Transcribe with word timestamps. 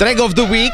Track 0.00 0.16
of 0.24 0.32
the 0.32 0.48
Week, 0.48 0.72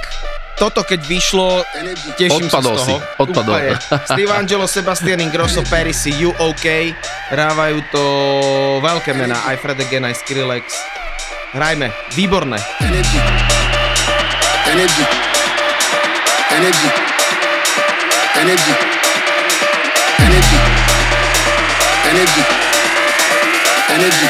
toto 0.55 0.87
keď 0.87 1.03
vyšlo, 1.03 1.67
teším 2.15 2.47
Odpadol 2.47 2.79
sa 2.79 2.87
z 2.87 2.87
toho. 2.87 2.87
si, 2.87 2.95
odpadol. 3.19 3.55
Úplne. 3.59 3.75
Steve 4.07 4.31
Angelo, 4.31 4.71
Sebastian 4.71 5.19
Ingrosso, 5.19 5.67
Perisi, 5.67 6.15
You 6.15 6.31
OK. 6.31 6.95
Hrávajú 7.35 7.83
to 7.91 8.05
veľké 8.87 9.19
mená, 9.19 9.35
aj 9.51 9.59
Fred 9.59 9.83
again, 9.83 10.07
aj 10.07 10.23
Skrillex. 10.23 10.79
Hrajme, 11.59 11.91
výborné. 12.15 12.55
Energy. 12.79 13.19
Energy. 14.71 15.05
Energy. 16.55 16.89
Energy. 18.39 18.75
Energy. 20.23 20.59
Energy. 22.15 22.43
Energy. 23.91 24.29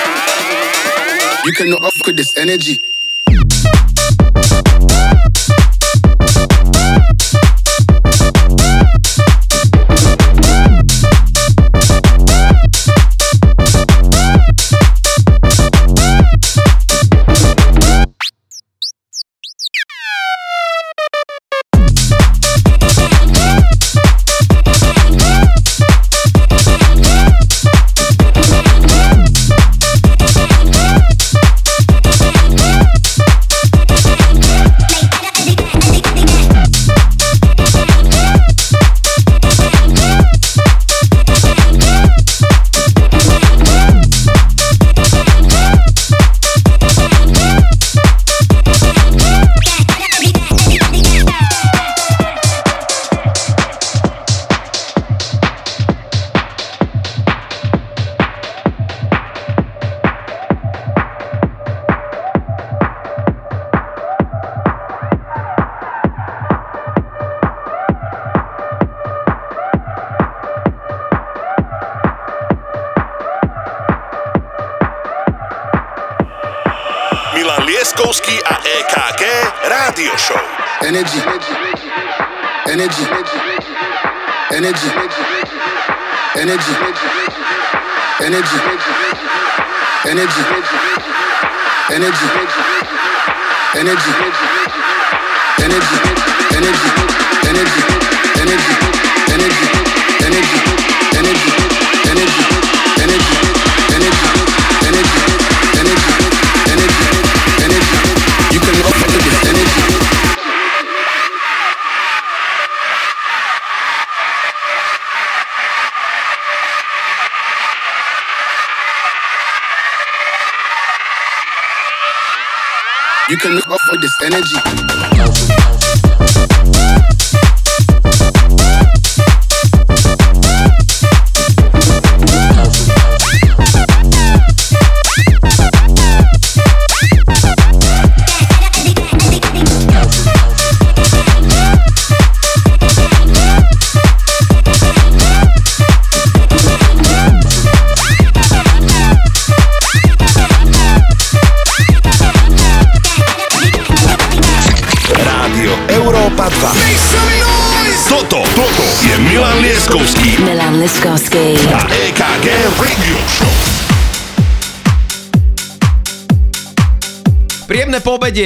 You 1.44 1.52
cannot 1.52 1.84
off 1.84 2.00
with 2.08 2.16
this 2.16 2.32
energy. 2.40 2.80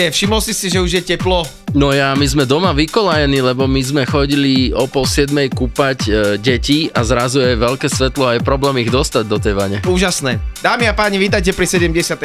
Pobedie, 0.01 0.17
všimol 0.17 0.41
si 0.41 0.57
si, 0.57 0.73
že 0.73 0.81
už 0.81 0.93
je 0.97 1.03
teplo. 1.13 1.45
No 1.77 1.93
ja, 1.93 2.17
my 2.17 2.25
sme 2.25 2.49
doma 2.49 2.73
vykolajení, 2.73 3.45
lebo 3.45 3.69
my 3.69 3.85
sme 3.85 4.09
chodili 4.09 4.73
o 4.73 4.89
pol 4.89 5.05
siedmej 5.05 5.53
kúpať 5.53 5.99
e, 6.09 6.11
deti 6.41 6.89
a 6.89 7.05
zrazu 7.05 7.45
je 7.45 7.53
veľké 7.61 7.85
svetlo 7.85 8.33
a 8.33 8.33
je 8.33 8.41
problém 8.41 8.81
ich 8.81 8.89
dostať 8.89 9.29
do 9.29 9.37
tej 9.37 9.61
vane. 9.61 9.85
Úžasné. 9.85 10.41
Dámy 10.65 10.89
a 10.89 10.97
páni, 10.97 11.21
vítajte 11.21 11.53
pri 11.53 11.69
77. 11.69 12.17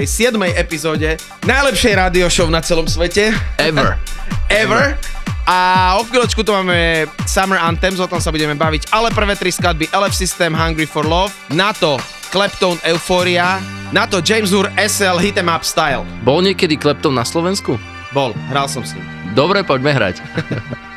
epizóde 0.55 1.19
najlepšej 1.43 1.93
rádio 1.99 2.31
show 2.31 2.47
na 2.47 2.63
celom 2.63 2.87
svete. 2.87 3.35
Ever. 3.59 3.99
Ever. 4.47 4.95
A 5.43 5.99
o 5.99 6.07
chvíľočku 6.07 6.47
tu 6.47 6.55
máme 6.55 7.11
Summer 7.27 7.59
Anthems, 7.59 7.99
o 7.99 8.07
tom 8.07 8.23
sa 8.23 8.31
budeme 8.31 8.55
baviť, 8.55 8.87
ale 8.95 9.11
prvé 9.11 9.35
tri 9.35 9.51
skladby 9.51 9.91
LF 9.91 10.15
System, 10.15 10.55
Hungry 10.55 10.87
for 10.87 11.03
Love, 11.03 11.35
na 11.51 11.75
to 11.75 11.99
Kleptone 12.35 12.83
Euphoria, 12.83 13.63
na 13.95 14.03
to 14.03 14.19
James 14.19 14.51
Ur 14.51 14.67
SL 14.75 15.23
Hit 15.23 15.39
'em 15.39 15.47
Up 15.47 15.63
Style. 15.63 16.03
Bol 16.27 16.43
niekedy 16.43 16.75
Klepton 16.75 17.15
na 17.15 17.23
Slovensku? 17.23 17.79
Bol, 18.11 18.35
hral 18.51 18.67
som 18.67 18.83
s 18.83 18.91
ním. 18.91 19.07
Dobre, 19.31 19.63
poďme 19.63 19.95
hrať. 19.95 20.19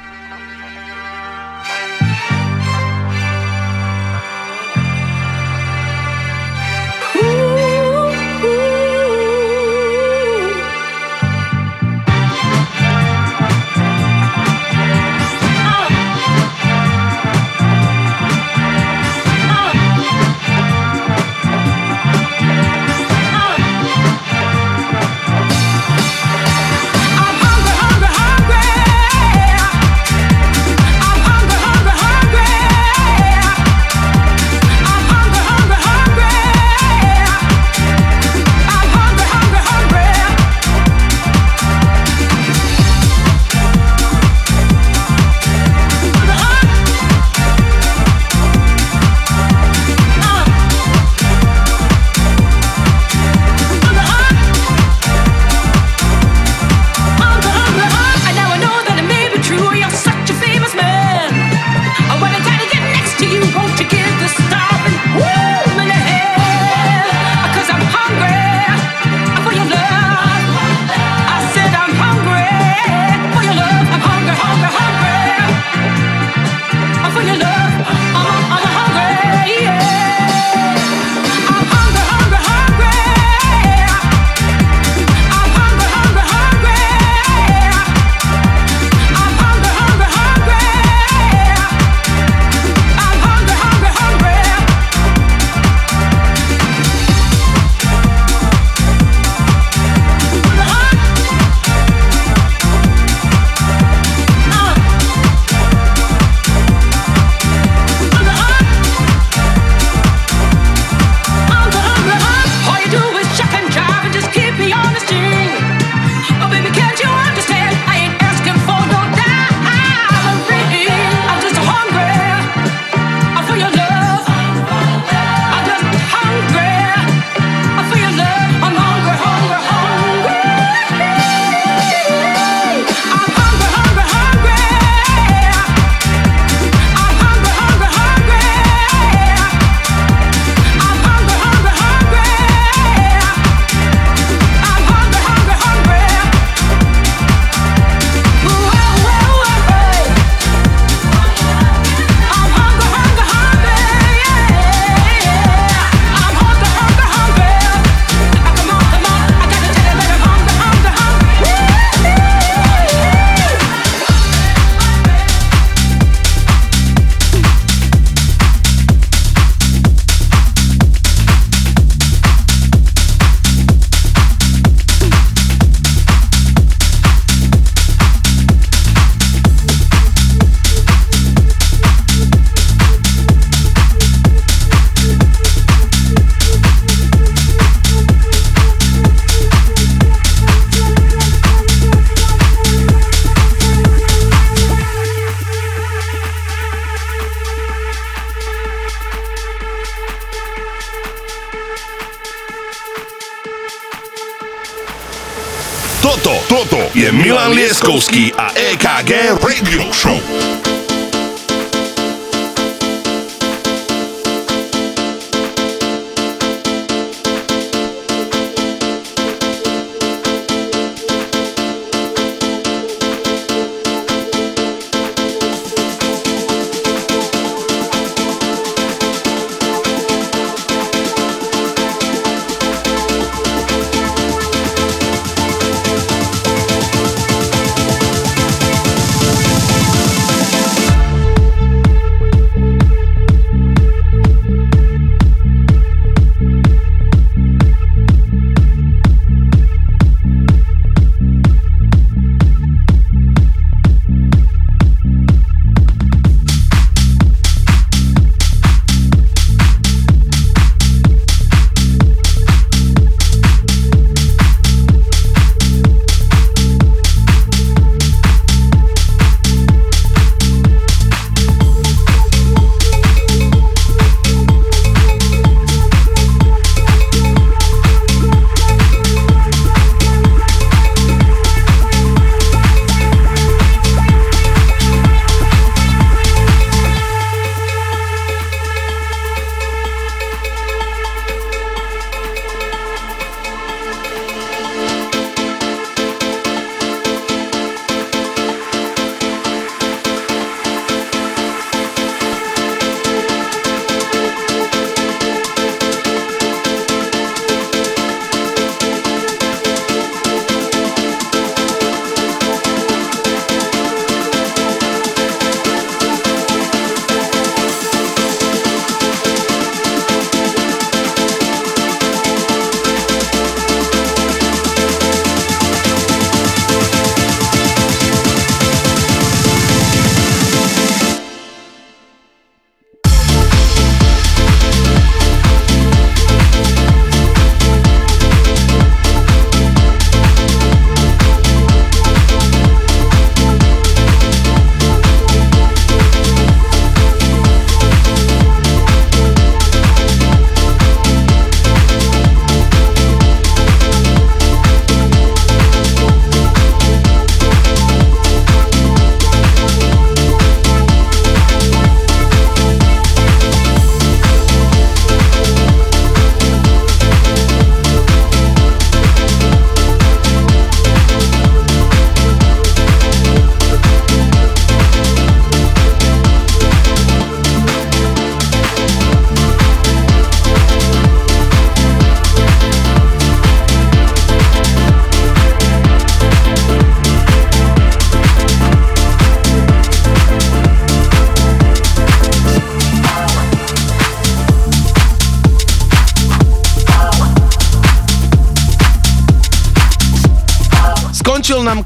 Gang 209.09 209.39
Radio 209.39 209.91
Show. 209.91 210.47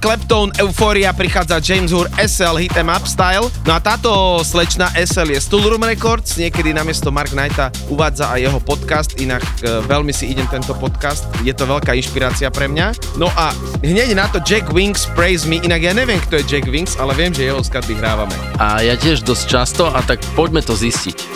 Clapton, 0.03 0.51
Euphoria 0.59 1.15
prichádza 1.15 1.63
James 1.63 1.95
Hur 1.95 2.11
SL 2.19 2.59
Hit 2.59 2.75
em 2.75 2.91
Up 2.91 3.07
Style. 3.07 3.47
No 3.63 3.73
a 3.73 3.79
táto 3.79 4.43
slečna 4.43 4.91
SL 4.99 5.31
je 5.31 5.39
Stoolroom 5.39 5.87
Records, 5.87 6.43
niekedy 6.43 6.75
namiesto 6.75 7.15
Mark 7.15 7.31
Knighta 7.31 7.71
uvádza 7.87 8.35
aj 8.35 8.41
jeho 8.43 8.59
podcast, 8.59 9.15
inak 9.23 9.47
e, 9.63 9.79
veľmi 9.87 10.11
si 10.11 10.35
idem 10.35 10.51
tento 10.51 10.75
podcast, 10.75 11.23
je 11.47 11.55
to 11.55 11.71
veľká 11.71 11.95
inšpirácia 11.95 12.51
pre 12.51 12.67
mňa. 12.67 13.15
No 13.15 13.31
a 13.39 13.55
hneď 13.87 14.19
na 14.19 14.27
to 14.27 14.43
Jack 14.43 14.75
Wings 14.75 15.07
Praise 15.15 15.47
Me, 15.47 15.63
inak 15.63 15.79
ja 15.79 15.95
neviem, 15.95 16.19
kto 16.27 16.43
je 16.43 16.45
Jack 16.51 16.67
Wings, 16.67 16.99
ale 16.99 17.15
viem, 17.15 17.31
že 17.31 17.47
jeho 17.47 17.63
skladby 17.63 17.95
hrávame. 18.03 18.35
A 18.59 18.83
ja 18.83 18.99
tiež 18.99 19.23
dosť 19.23 19.45
často 19.47 19.87
a 19.87 20.03
tak 20.03 20.19
poďme 20.35 20.67
to 20.67 20.75
zistiť. 20.75 21.32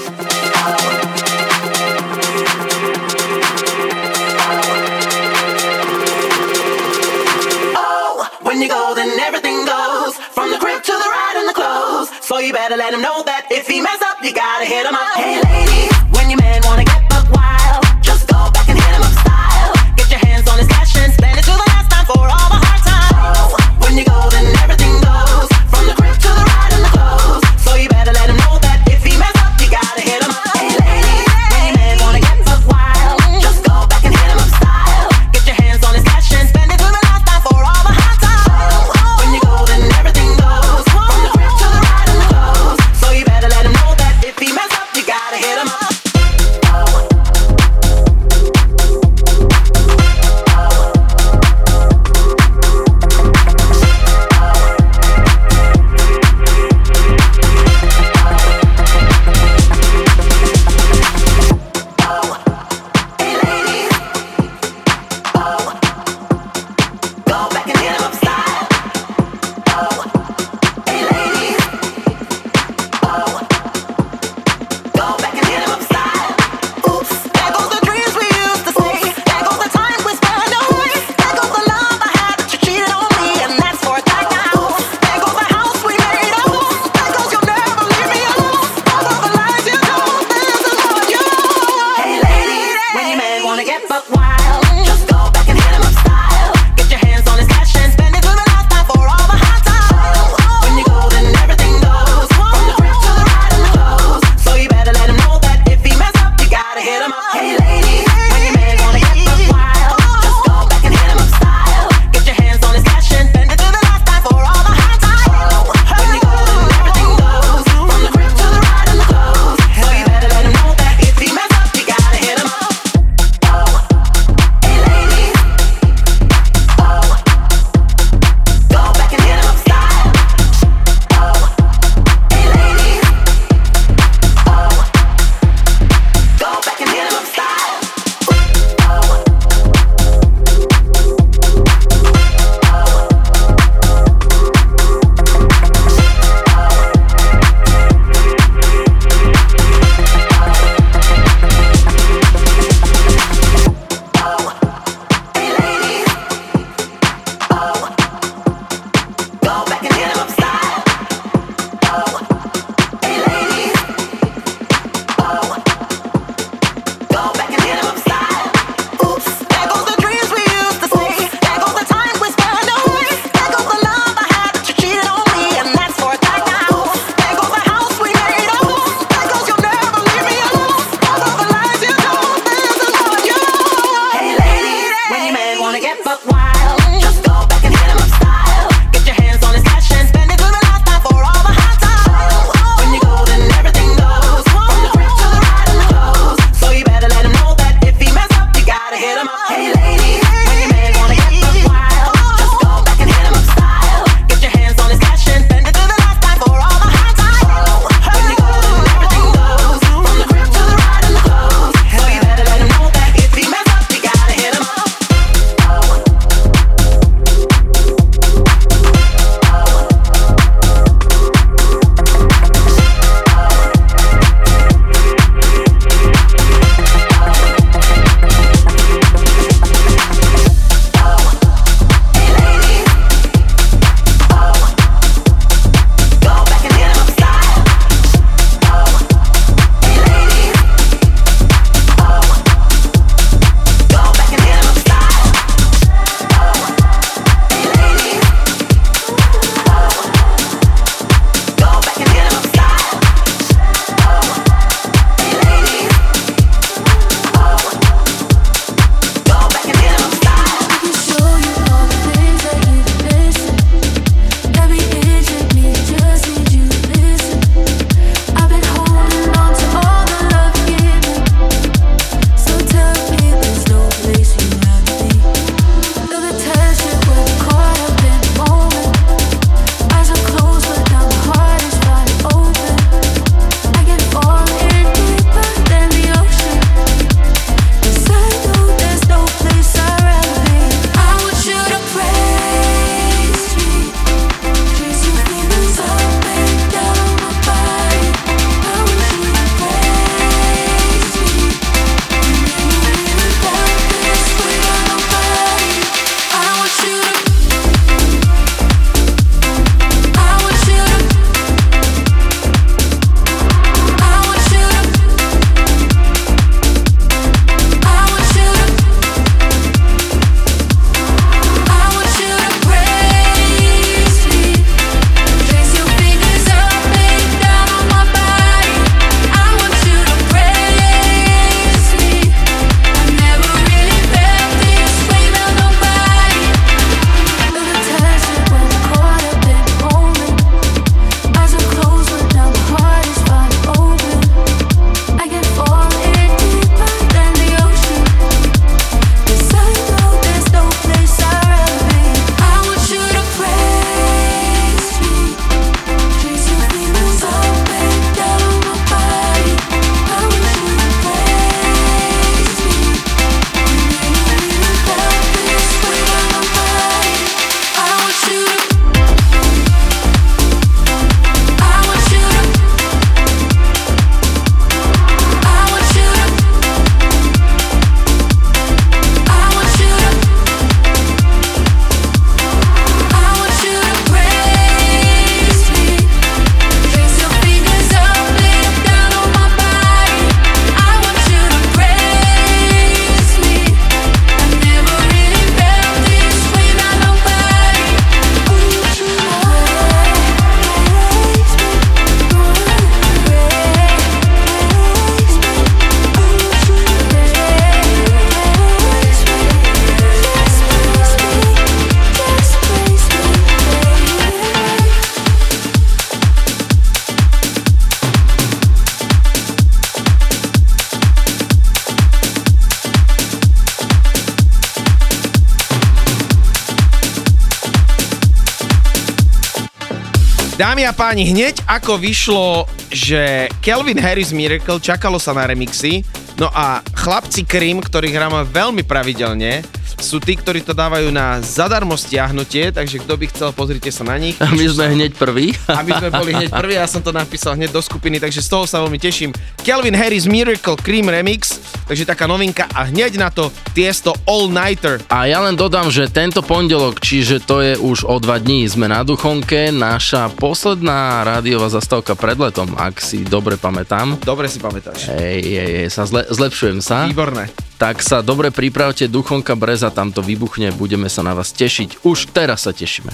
Dámy 430.76 430.92
a 430.92 430.92
páni, 430.92 431.24
hneď 431.32 431.64
ako 431.64 431.96
vyšlo, 431.96 432.68
že 432.92 433.48
Kelvin 433.64 433.96
Harris 433.96 434.28
Miracle 434.28 434.76
čakalo 434.76 435.16
sa 435.16 435.32
na 435.32 435.48
remixy, 435.48 436.04
no 436.36 436.52
a 436.52 436.84
chlapci 436.92 437.48
Krim, 437.48 437.80
ktorých 437.80 438.12
hráme 438.12 438.44
veľmi 438.44 438.84
pravidelne, 438.84 439.64
sú 439.96 440.20
tí, 440.20 440.36
ktorí 440.36 440.60
to 440.60 440.76
dávajú 440.76 441.08
na 441.08 441.40
zadarmo 441.40 441.96
stiahnutie, 441.96 442.76
takže 442.76 443.00
kto 443.00 443.16
by 443.16 443.24
chcel, 443.32 443.48
pozrite 443.56 443.88
sa 443.88 444.04
na 444.04 444.20
nich. 444.20 444.36
A 444.36 444.52
my 444.52 444.68
sme 444.68 444.92
hneď 444.92 445.16
prví. 445.16 445.56
A 445.64 445.80
my 445.80 445.96
sme 445.96 446.12
boli 446.12 446.36
hneď 446.36 446.52
prví, 446.52 446.76
ja 446.76 446.84
som 446.84 447.00
to 447.00 447.08
napísal 447.08 447.56
hneď 447.56 447.72
do 447.72 447.80
skupiny, 447.80 448.20
takže 448.20 448.44
z 448.44 448.48
toho 448.52 448.68
sa 448.68 448.84
veľmi 448.84 449.00
teším. 449.00 449.32
Kelvin 449.64 449.96
Harris 449.96 450.28
Miracle 450.28 450.76
Cream 450.76 451.08
Remix, 451.08 451.55
takže 451.86 452.04
taká 452.04 452.26
novinka 452.26 452.66
a 452.74 452.90
hneď 452.90 453.16
na 453.16 453.30
to 453.30 453.48
Tiesto 453.72 454.12
All 454.26 454.50
Nighter. 454.50 455.00
A 455.08 455.30
ja 455.30 455.40
len 455.40 455.54
dodám, 455.54 455.88
že 455.88 456.10
tento 456.10 456.42
pondelok, 456.42 456.98
čiže 456.98 457.40
to 457.40 457.62
je 457.62 457.74
už 457.78 458.04
o 458.04 458.18
dva 458.18 458.42
dní, 458.42 458.66
sme 458.66 458.90
na 458.90 459.06
Duchonke, 459.06 459.70
naša 459.70 460.28
posledná 460.34 461.22
rádiová 461.22 461.70
zastávka 461.70 462.18
pred 462.18 462.36
letom, 462.36 462.74
ak 462.76 462.98
si 462.98 463.22
dobre 463.22 463.54
pamätám. 463.56 464.18
Dobre 464.20 464.50
si 464.50 464.58
pamätáš. 464.58 465.14
Hej, 465.14 465.40
hej, 465.46 465.70
hej, 465.82 465.88
sa 465.88 466.04
zle, 466.04 466.26
zlepšujem 466.28 466.82
sa. 466.82 467.06
Výborné. 467.06 467.48
Tak 467.76 468.00
sa 468.00 468.24
dobre 468.24 468.48
pripravte, 468.48 469.04
Duchonka 469.06 469.52
Breza 469.52 469.92
tam 469.92 470.08
to 470.10 470.24
vybuchne, 470.24 470.72
budeme 470.74 471.12
sa 471.12 471.20
na 471.20 471.36
vás 471.36 471.52
tešiť. 471.52 472.08
Už 472.08 472.32
teraz 472.32 472.64
sa 472.64 472.72
tešíme. 472.72 473.12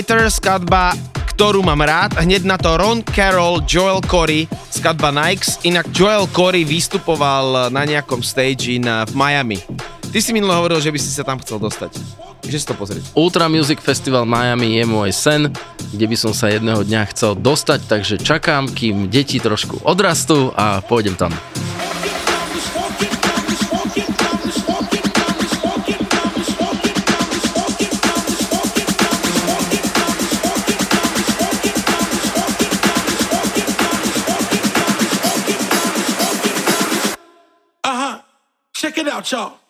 All 0.00 0.08
Nighter, 0.08 0.32
skladba 0.32 0.96
ktorú 1.36 1.60
mám 1.60 1.84
rád. 1.84 2.16
Hneď 2.16 2.48
na 2.48 2.56
to 2.56 2.72
Ron 2.80 3.04
Carroll, 3.04 3.60
Joel 3.68 4.00
Corey, 4.00 4.48
skladba 4.72 5.12
Nikes. 5.12 5.60
Inak 5.60 5.92
Joel 5.92 6.24
Corey 6.32 6.64
vystupoval 6.64 7.68
na 7.68 7.84
nejakom 7.84 8.24
stage 8.24 8.80
na, 8.80 9.04
v 9.04 9.12
Miami. 9.12 9.60
Ty 10.08 10.18
si 10.24 10.32
minule 10.32 10.56
hovoril, 10.56 10.80
že 10.80 10.88
by 10.88 10.96
si 10.96 11.12
sa 11.12 11.20
tam 11.20 11.36
chcel 11.44 11.60
dostať. 11.60 12.00
Že 12.48 12.56
si 12.56 12.64
to 12.64 12.72
pozrieť. 12.72 13.12
Ultra 13.12 13.52
Music 13.52 13.76
Festival 13.84 14.24
Miami 14.24 14.80
je 14.80 14.88
môj 14.88 15.12
sen, 15.12 15.52
kde 15.92 16.06
by 16.08 16.16
som 16.16 16.32
sa 16.32 16.48
jedného 16.48 16.80
dňa 16.80 17.12
chcel 17.12 17.36
dostať, 17.36 17.84
takže 17.84 18.16
čakám, 18.24 18.72
kým 18.72 19.12
deti 19.12 19.36
trošku 19.36 19.84
odrastú 19.84 20.56
a 20.56 20.80
pôjdem 20.80 21.12
tam. 21.12 21.28
Out, 39.20 39.32
y'all. 39.32 39.69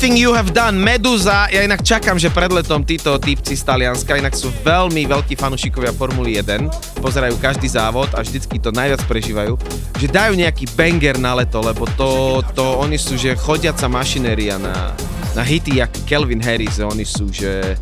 Everything 0.00 0.24
You 0.24 0.32
Have 0.32 0.56
Done, 0.56 0.80
Meduza, 0.80 1.44
ja 1.52 1.60
inak 1.60 1.84
čakám, 1.84 2.16
že 2.16 2.32
pred 2.32 2.48
letom 2.48 2.80
títo 2.80 3.20
typci 3.20 3.52
z 3.52 3.60
Talianska, 3.68 4.16
inak 4.16 4.32
sú 4.32 4.48
veľmi 4.64 5.04
veľkí 5.04 5.36
fanúšikovia 5.36 5.92
Formuly 5.92 6.40
1, 6.40 7.04
pozerajú 7.04 7.36
každý 7.36 7.68
závod 7.68 8.08
a 8.16 8.24
vždycky 8.24 8.56
to 8.56 8.72
najviac 8.72 9.04
prežívajú, 9.04 9.60
že 10.00 10.08
dajú 10.08 10.40
nejaký 10.40 10.72
banger 10.72 11.20
na 11.20 11.36
leto, 11.36 11.60
lebo 11.60 11.84
to, 12.00 12.40
to 12.56 12.80
oni 12.80 12.96
sú, 12.96 13.20
že 13.20 13.36
chodiaca 13.36 13.92
mašinéria 13.92 14.56
na, 14.56 14.96
na 15.36 15.44
hity 15.44 15.84
jak 15.84 15.92
Kelvin 16.08 16.40
Harris, 16.40 16.80
oni 16.80 17.04
sú, 17.04 17.28
že 17.28 17.76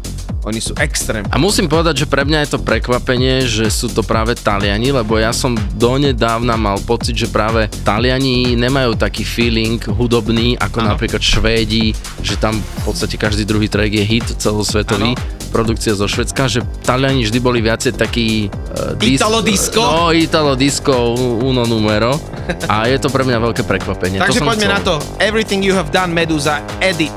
oni 0.48 0.60
sú 0.64 0.72
extrém. 0.80 1.22
A 1.28 1.36
musím 1.36 1.68
povedať, 1.68 2.04
že 2.04 2.06
pre 2.08 2.24
mňa 2.24 2.48
je 2.48 2.50
to 2.56 2.60
prekvapenie, 2.64 3.44
že 3.44 3.68
sú 3.68 3.92
to 3.92 4.00
práve 4.00 4.32
Taliani, 4.32 4.90
lebo 4.90 5.20
ja 5.20 5.30
som 5.36 5.52
donedávna 5.76 6.56
mal 6.56 6.80
pocit, 6.82 7.14
že 7.14 7.28
práve 7.28 7.68
Taliani 7.84 8.56
nemajú 8.56 8.96
taký 8.96 9.22
feeling 9.28 9.76
hudobný, 9.84 10.56
ako 10.56 10.80
Áno. 10.80 10.96
napríklad 10.96 11.20
Švédi, 11.20 11.92
že 12.24 12.40
tam 12.40 12.56
v 12.56 12.82
podstate 12.88 13.20
každý 13.20 13.44
druhý 13.44 13.68
track 13.68 13.92
je 13.92 14.04
hit 14.04 14.26
celosvetový. 14.40 15.12
Produkcia 15.48 15.96
zo 15.96 16.04
Švedska, 16.04 16.44
že 16.44 16.60
Taliani 16.84 17.24
vždy 17.24 17.38
boli 17.40 17.64
viacej 17.64 17.96
taký... 17.96 18.52
Uh, 18.72 19.00
Italo 19.00 19.40
disco? 19.40 19.80
No, 19.80 20.12
Italo 20.12 20.52
disco, 20.52 21.16
uno 21.40 21.64
numero. 21.64 22.20
A 22.68 22.84
je 22.84 23.00
to 23.00 23.08
pre 23.08 23.24
mňa 23.24 23.40
veľké 23.40 23.64
prekvapenie. 23.64 24.20
Takže 24.20 24.40
to 24.40 24.48
poďme 24.48 24.68
chcel. 24.68 24.76
na 24.76 24.80
to. 24.84 24.94
Everything 25.20 25.64
You 25.64 25.72
Have 25.72 25.88
Done, 25.88 26.12
Meduza, 26.12 26.60
Edit. 26.84 27.16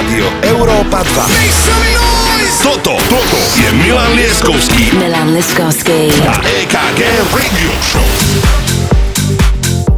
Rádio 0.00 0.32
Európa 0.56 1.04
2. 1.04 2.64
Toto, 2.64 2.96
toto 3.04 3.38
je 3.52 3.68
Milan 3.84 4.16
Lieskovský 4.16 4.96
Milan 4.96 5.36
Liskovský. 5.36 6.08
a 6.24 6.40
EKG 6.40 7.00
Radio 7.28 7.70
Show. 7.84 8.08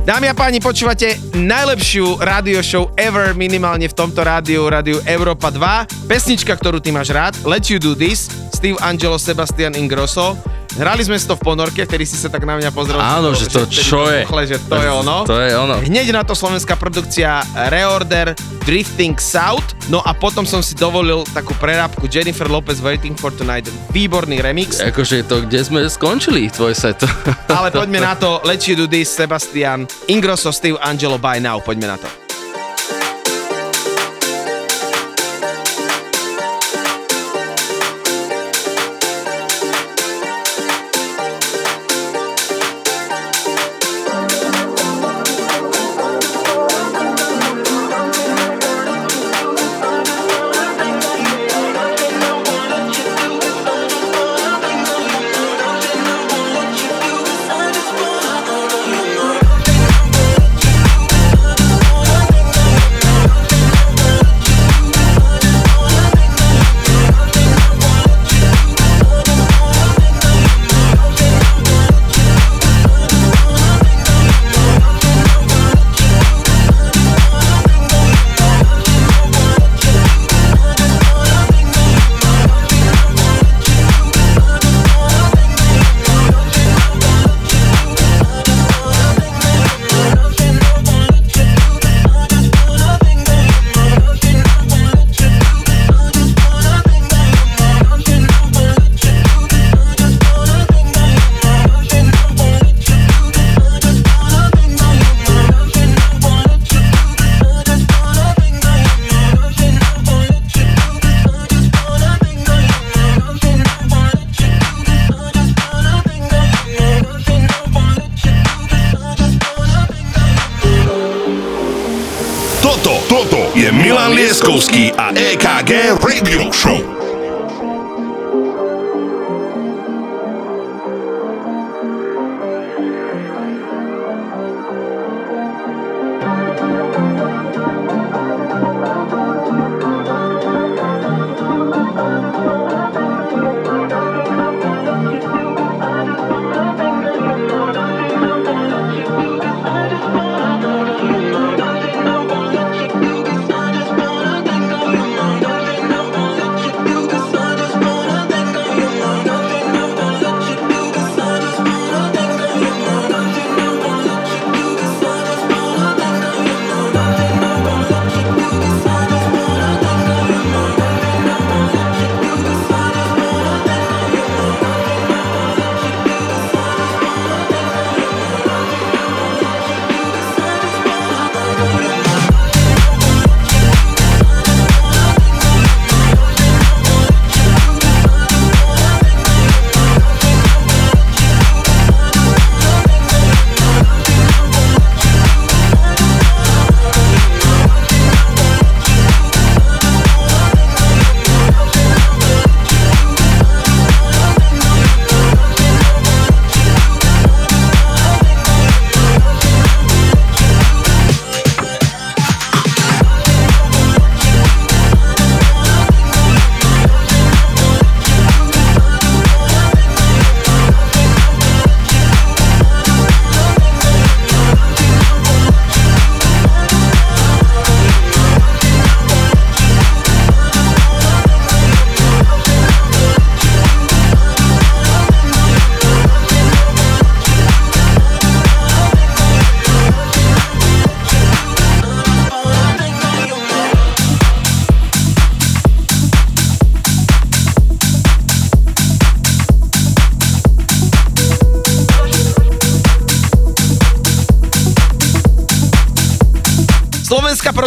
Dámy 0.02 0.26
a 0.26 0.34
páni, 0.34 0.58
počúvate 0.58 1.22
najlepšiu 1.38 2.18
rádio 2.18 2.58
show 2.66 2.90
ever, 2.98 3.30
minimálne 3.38 3.86
v 3.86 3.94
tomto 3.94 4.26
rádiu, 4.26 4.66
rádiu 4.66 4.98
Európa 5.06 5.54
2. 5.54 6.10
Pesnička, 6.10 6.58
ktorú 6.58 6.82
ty 6.82 6.90
máš 6.90 7.14
rád, 7.14 7.38
Let 7.46 7.70
You 7.70 7.78
Do 7.78 7.94
This, 7.94 8.26
Steve 8.50 8.82
Angelo, 8.82 9.22
Sebastian 9.22 9.78
Ingrosso. 9.78 10.34
Hrali 10.72 11.04
sme 11.04 11.20
si 11.20 11.28
to 11.28 11.36
v 11.36 11.42
ponorke, 11.44 11.84
vtedy 11.84 12.08
si 12.08 12.16
sa 12.16 12.32
tak 12.32 12.48
na 12.48 12.56
mňa 12.56 12.72
pozrel. 12.72 12.96
Áno, 12.96 13.36
že 13.36 13.44
to 13.44 13.68
vtedy 13.68 13.84
čo 13.84 14.08
je? 14.08 14.24
Puchle, 14.24 14.42
že 14.48 14.56
to 14.56 14.80
je 14.80 14.88
ono. 14.88 15.16
To 15.28 15.36
je 15.36 15.52
ono. 15.52 15.76
Hneď 15.84 16.16
na 16.16 16.24
to 16.24 16.32
slovenská 16.32 16.80
produkcia 16.80 17.44
Reorder 17.68 18.32
Drifting 18.64 19.20
South. 19.20 19.76
No 19.92 20.00
a 20.00 20.16
potom 20.16 20.48
som 20.48 20.64
si 20.64 20.72
dovolil 20.72 21.28
takú 21.36 21.52
prerábku 21.60 22.08
Jennifer 22.08 22.48
Lopez 22.48 22.80
Waiting 22.80 23.12
for 23.12 23.28
Tonight. 23.36 23.68
Výborný 23.92 24.40
remix. 24.40 24.80
Akože 24.80 25.28
to, 25.28 25.44
kde 25.44 25.60
sme 25.60 25.80
skončili, 25.84 26.48
tvoj 26.48 26.72
set. 26.72 27.04
Ale 27.52 27.68
poďme 27.68 28.00
na 28.00 28.16
to. 28.16 28.40
Let 28.48 28.64
you 28.64 28.72
do 28.72 28.88
this, 28.88 29.12
Sebastian 29.12 29.84
Ingrosso, 30.08 30.56
Steve 30.56 30.80
Angelo, 30.80 31.20
by 31.20 31.36
now. 31.36 31.60
Poďme 31.60 31.92
na 31.92 32.00
to. 32.00 32.21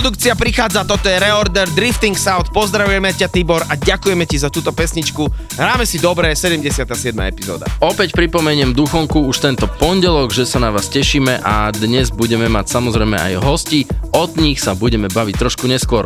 Produkcia 0.06 0.38
prichádza, 0.38 0.86
toto 0.86 1.10
je 1.10 1.18
Reorder 1.18 1.66
Drifting 1.74 2.14
South. 2.14 2.54
Pozdravujeme 2.54 3.10
ťa 3.10 3.26
Tibor 3.26 3.66
a 3.66 3.74
ďakujeme 3.74 4.30
ti 4.30 4.38
za 4.38 4.54
túto 4.54 4.70
pesničku. 4.70 5.26
Hráme 5.58 5.82
si 5.82 5.98
dobre, 5.98 6.30
77. 6.30 6.86
epizóda. 7.26 7.66
Opäť 7.82 8.14
pripomeniem 8.14 8.78
Duchonku 8.78 9.26
už 9.26 9.42
tento 9.42 9.66
pondelok, 9.66 10.30
že 10.30 10.46
sa 10.46 10.62
na 10.62 10.70
vás 10.70 10.94
tešíme 10.94 11.42
a 11.42 11.74
dnes 11.74 12.14
budeme 12.14 12.46
mať 12.46 12.70
samozrejme 12.70 13.18
aj 13.18 13.34
hosti. 13.50 13.90
Od 14.14 14.30
nich 14.38 14.62
sa 14.62 14.78
budeme 14.78 15.10
baviť 15.10 15.42
trošku 15.42 15.66
neskôr. 15.66 16.06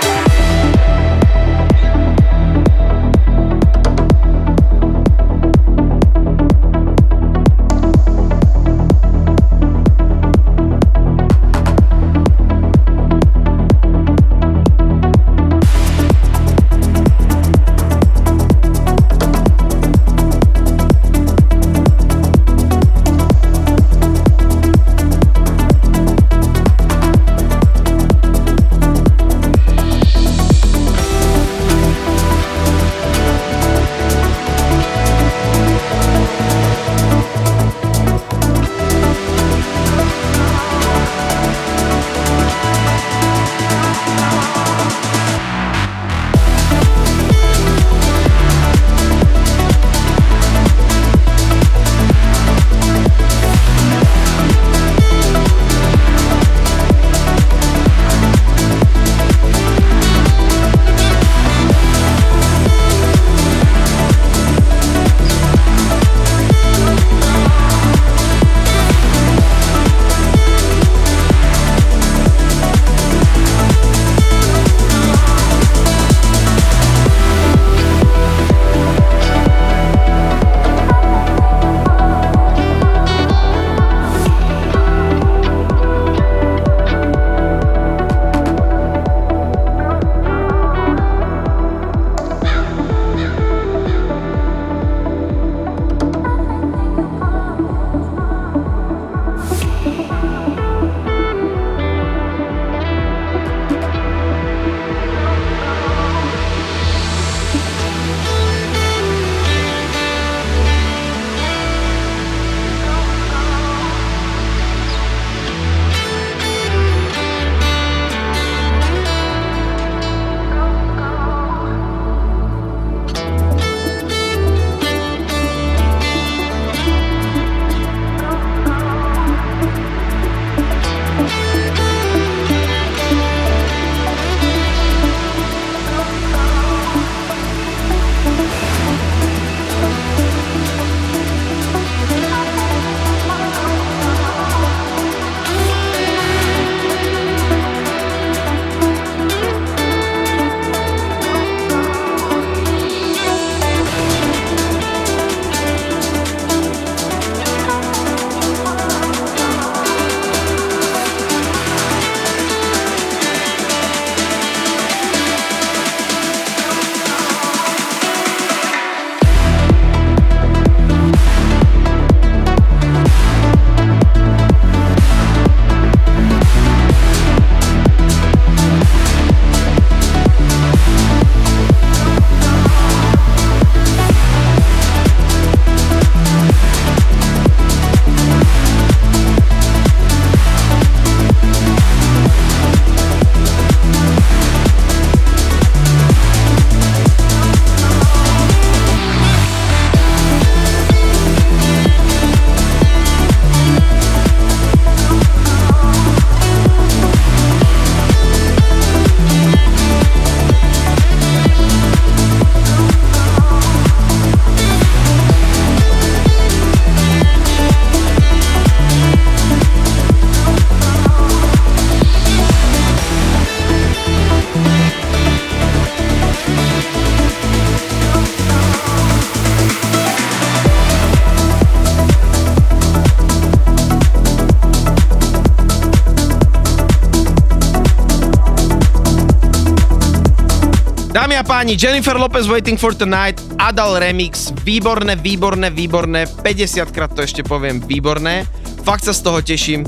Páni, 241.61 241.77
Jennifer 241.77 242.17
Lopez 242.17 242.49
Waiting 242.49 242.73
for 242.73 242.97
Tonight, 242.97 243.37
Adal 243.61 244.01
Remix, 244.01 244.49
výborné, 244.65 245.13
výborné, 245.13 245.69
výborné, 245.69 246.25
50 246.25 246.89
krát 246.89 247.13
to 247.13 247.21
ešte 247.21 247.45
poviem, 247.45 247.77
výborné. 247.77 248.49
Fakt 248.81 249.05
sa 249.05 249.13
z 249.13 249.21
toho 249.21 249.45
teším. 249.45 249.85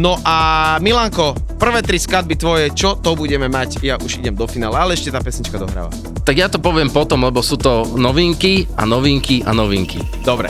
No 0.00 0.16
a 0.24 0.80
Milanko, 0.80 1.36
prvé 1.60 1.84
tri 1.84 2.00
skladby 2.00 2.40
tvoje, 2.40 2.72
čo 2.72 2.96
to 3.04 3.12
budeme 3.12 3.52
mať? 3.52 3.84
Ja 3.84 4.00
už 4.00 4.16
idem 4.16 4.32
do 4.32 4.48
finále, 4.48 4.80
ale 4.80 4.96
ešte 4.96 5.12
tá 5.12 5.20
pesnička 5.20 5.60
dohráva. 5.60 5.92
Tak 6.24 6.40
ja 6.40 6.48
to 6.48 6.56
poviem 6.56 6.88
potom, 6.88 7.20
lebo 7.20 7.44
sú 7.44 7.60
to 7.60 7.84
novinky 8.00 8.64
a 8.80 8.88
novinky 8.88 9.44
a 9.44 9.52
novinky. 9.52 10.00
Dobre. 10.24 10.48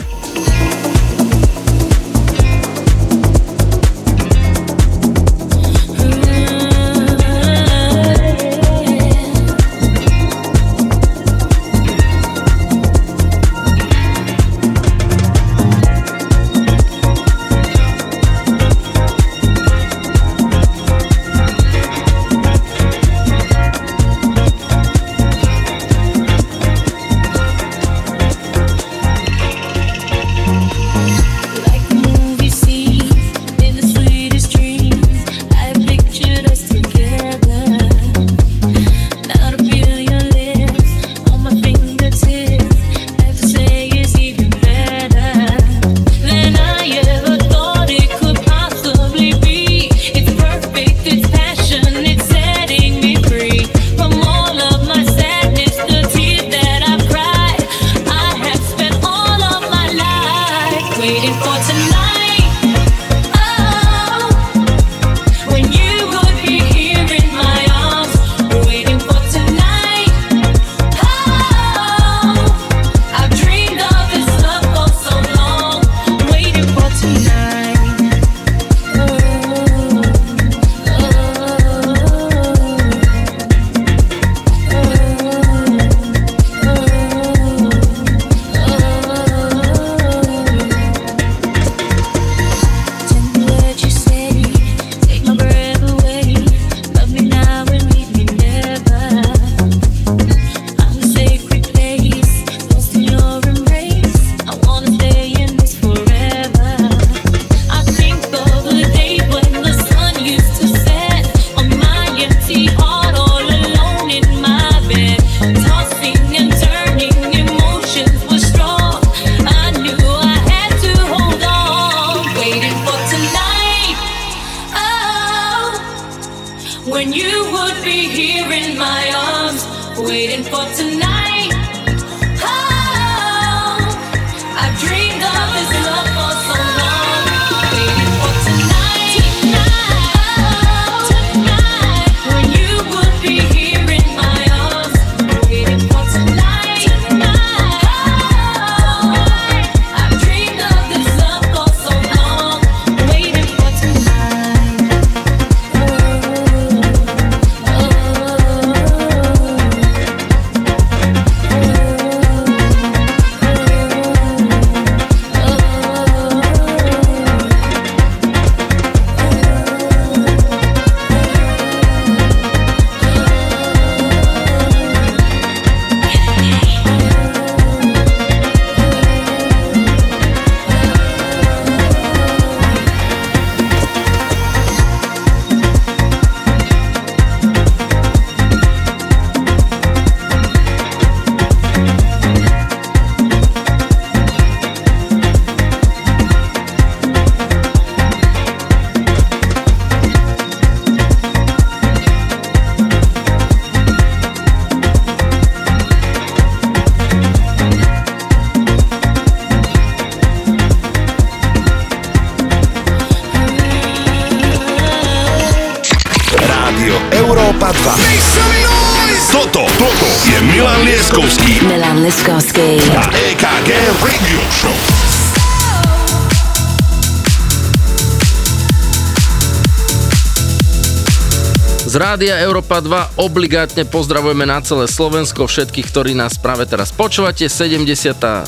Rádia 232.21 232.37
Európa 232.45 232.77
2 232.77 233.17
obligátne 233.17 233.81
pozdravujeme 233.81 234.45
na 234.45 234.61
celé 234.61 234.85
Slovensko 234.85 235.49
všetkých, 235.49 235.89
ktorí 235.89 236.13
nás 236.13 236.37
práve 236.37 236.69
teraz 236.69 236.93
počúvate. 236.93 237.49
77. 237.49 238.45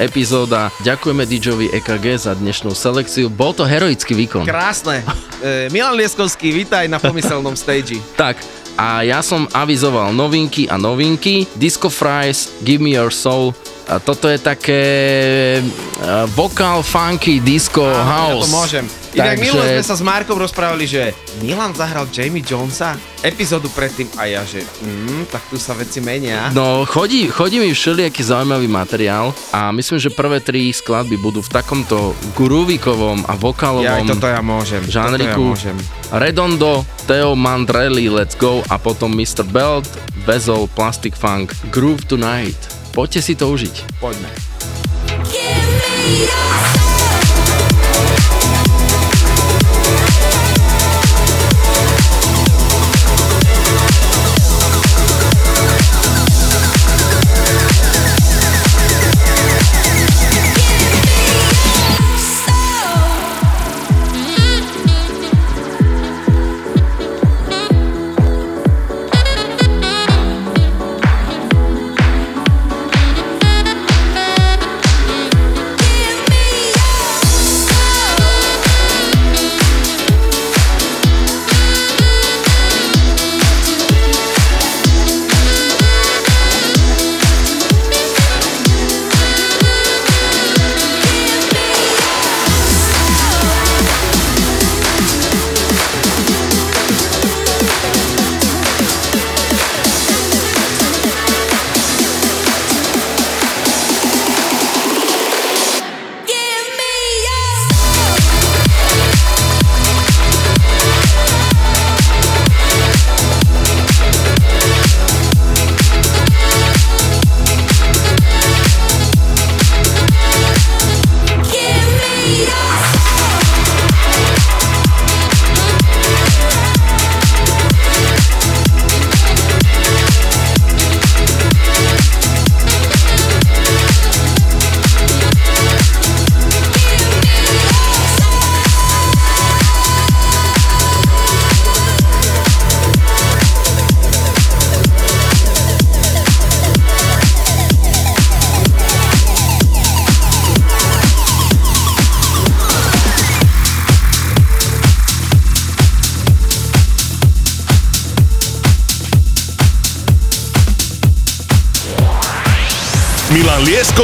epizóda. 0.00 0.72
Ďakujeme 0.80 1.28
DJovi 1.28 1.76
EKG 1.76 2.16
za 2.16 2.32
dnešnú 2.32 2.72
selekciu. 2.72 3.28
Bol 3.28 3.52
to 3.52 3.68
heroický 3.68 4.16
výkon. 4.16 4.48
Krásne. 4.48 5.04
E, 5.42 5.66
Milan 5.74 5.98
Lieskovský, 5.98 6.54
vítaj 6.54 6.88
na 6.88 6.96
pomyselnom 7.02 7.52
stage. 7.52 8.00
Tak, 8.16 8.40
a 8.80 9.04
ja 9.04 9.20
som 9.20 9.44
avizoval 9.52 10.16
novinky 10.16 10.64
a 10.72 10.80
novinky. 10.80 11.44
Disco 11.52 11.92
Fries, 11.92 12.48
Give 12.64 12.80
Me 12.80 12.96
Your 12.96 13.12
Soul. 13.12 13.52
A 13.92 14.00
toto 14.00 14.30
je 14.30 14.38
také 14.40 14.82
uh, 15.60 16.24
vokál, 16.32 16.80
funky, 16.80 17.42
disco, 17.44 17.84
Ja 17.84 18.06
house. 18.06 18.46
to 18.46 18.54
môžem. 18.54 19.01
Inak 19.12 19.36
Takže- 19.36 19.52
sme 19.52 19.84
sa 19.84 19.94
s 19.96 20.02
Markom 20.02 20.40
rozprávali, 20.40 20.88
že 20.88 21.12
Milan 21.44 21.76
zahral 21.76 22.08
Jamie 22.08 22.40
Jonesa 22.40 22.96
epizódu 23.20 23.68
predtým 23.70 24.08
a 24.16 24.24
ja, 24.24 24.40
že 24.42 24.64
mm, 24.64 25.28
tak 25.28 25.44
tu 25.52 25.60
sa 25.60 25.76
veci 25.76 26.00
menia. 26.00 26.48
No, 26.56 26.88
chodí, 26.88 27.28
chodí 27.28 27.60
mi 27.60 27.76
všelijaký 27.76 28.24
zaujímavý 28.24 28.66
materiál 28.66 29.36
a 29.52 29.70
myslím, 29.70 30.00
že 30.00 30.10
prvé 30.10 30.40
tri 30.40 30.72
skladby 30.72 31.20
budú 31.20 31.44
v 31.44 31.50
takomto 31.52 32.16
groovíkovom 32.34 33.28
a 33.28 33.36
ja 33.36 33.40
vokálovom 33.40 34.06
toto 34.08 34.26
ja 34.26 34.40
môžem. 34.40 34.82
žánriku. 34.88 35.54
Toto 35.54 35.60
ja 35.60 35.76
môžem. 35.76 35.76
Redondo, 36.12 36.84
Theo 37.04 37.36
Mandrelli, 37.36 38.08
Let's 38.08 38.34
Go 38.34 38.64
a 38.72 38.76
potom 38.80 39.12
Mr. 39.12 39.44
Belt, 39.44 39.86
Bezel, 40.24 40.66
Plastic 40.72 41.12
Funk, 41.14 41.52
Groove 41.68 42.08
Tonight. 42.08 42.58
Poďte 42.92 43.20
si 43.20 43.32
to 43.36 43.48
užiť. 43.52 44.00
Poďme. 44.00 44.28
Milan 46.02 46.91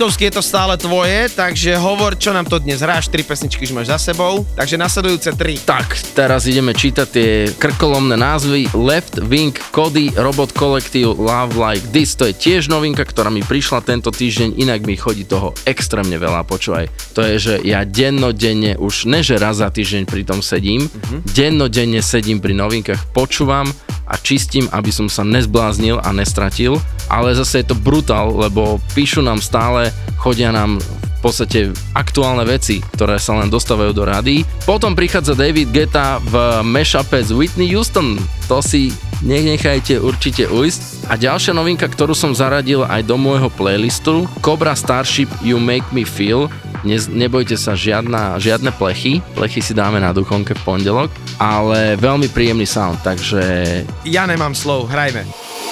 Milan 0.00 0.08
Lieskovský 0.08 0.32
je 0.32 0.36
to 0.40 0.48
stále 0.48 0.74
tvoje, 0.80 1.28
takže 1.28 1.76
hovor, 1.76 2.16
čo 2.16 2.32
nám 2.32 2.48
to 2.48 2.56
dnes 2.56 2.80
hráš, 2.80 3.12
tri 3.12 3.20
pesničky 3.20 3.68
už 3.68 3.76
máš 3.76 3.92
za 3.92 4.00
sebou, 4.00 4.48
takže 4.56 4.80
nasledujúce 4.80 5.28
tri. 5.36 5.60
Tak, 5.60 6.16
teraz 6.16 6.48
ideme 6.48 6.72
čítať 6.72 7.04
tie 7.04 7.52
krkolomné 7.60 8.16
názvy 8.16 8.72
Left 8.72 9.20
Wing, 9.20 9.52
Cody, 9.76 10.08
Robot 10.16 10.56
Collective, 10.56 11.20
Love 11.20 11.52
Like 11.52 11.84
This. 11.92 12.16
To 12.16 12.24
je 12.24 12.32
tiež 12.32 12.72
novinka, 12.72 13.04
ktorá 13.04 13.28
mi 13.28 13.44
prišla 13.44 13.84
tento 13.84 14.08
týždeň, 14.08 14.56
inak 14.56 14.88
mi 14.88 14.96
chodí 14.96 15.28
toho 15.28 15.52
extrémne 15.68 16.16
veľa, 16.16 16.48
počúvaj. 16.48 16.88
To 17.12 17.20
je, 17.20 17.36
že 17.36 17.54
ja 17.60 17.84
dennodenne, 17.84 18.80
už 18.80 19.04
ne 19.04 19.20
že 19.20 19.36
raz 19.36 19.60
za 19.60 19.68
týždeň 19.68 20.08
pri 20.08 20.24
tom 20.24 20.40
sedím, 20.40 20.88
mm-hmm. 20.88 21.28
dennodenne 21.36 22.00
sedím 22.00 22.40
pri 22.40 22.56
novinkách, 22.56 23.12
počúvam 23.12 23.68
a 24.10 24.18
čistím, 24.18 24.66
aby 24.74 24.90
som 24.90 25.06
sa 25.06 25.22
nezbláznil 25.22 26.02
a 26.02 26.10
nestratil, 26.10 26.82
ale 27.06 27.30
zase 27.38 27.62
je 27.62 27.70
to 27.70 27.78
brutál, 27.78 28.34
lebo 28.34 28.82
píšu 28.98 29.22
nám 29.22 29.38
stále, 29.38 29.94
chodia 30.18 30.50
nám 30.50 30.82
v 31.20 31.28
podstate 31.28 31.68
aktuálne 31.92 32.48
veci, 32.48 32.80
ktoré 32.80 33.20
sa 33.20 33.36
len 33.36 33.52
dostávajú 33.52 33.92
do 33.92 34.08
rady. 34.08 34.40
Potom 34.64 34.96
prichádza 34.96 35.36
David 35.36 35.68
Geta 35.68 36.16
v 36.24 36.64
mashupe 36.64 37.20
s 37.20 37.28
Whitney 37.28 37.68
Houston. 37.76 38.16
To 38.48 38.64
si 38.64 38.88
nenechajte 39.20 40.00
určite 40.00 40.48
ujsť. 40.48 41.12
A 41.12 41.20
ďalšia 41.20 41.52
novinka, 41.52 41.84
ktorú 41.84 42.16
som 42.16 42.32
zaradil 42.32 42.88
aj 42.88 43.04
do 43.04 43.20
môjho 43.20 43.52
playlistu, 43.52 44.24
Cobra 44.40 44.72
Starship 44.72 45.28
You 45.44 45.60
Make 45.60 45.92
Me 45.92 46.08
Feel. 46.08 46.48
Ne, 46.88 46.96
nebojte 46.96 47.60
sa, 47.60 47.76
žiadna, 47.76 48.40
žiadne 48.40 48.72
plechy. 48.72 49.20
Plechy 49.36 49.60
si 49.60 49.76
dáme 49.76 50.00
na 50.00 50.16
duchonke 50.16 50.56
v 50.56 50.64
pondelok, 50.64 51.12
ale 51.36 52.00
veľmi 52.00 52.32
príjemný 52.32 52.64
sound, 52.64 52.96
takže 53.04 53.84
Ja 54.08 54.24
nemám 54.24 54.56
slov, 54.56 54.88
hrajme. 54.88 55.28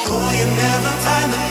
So 0.09 1.48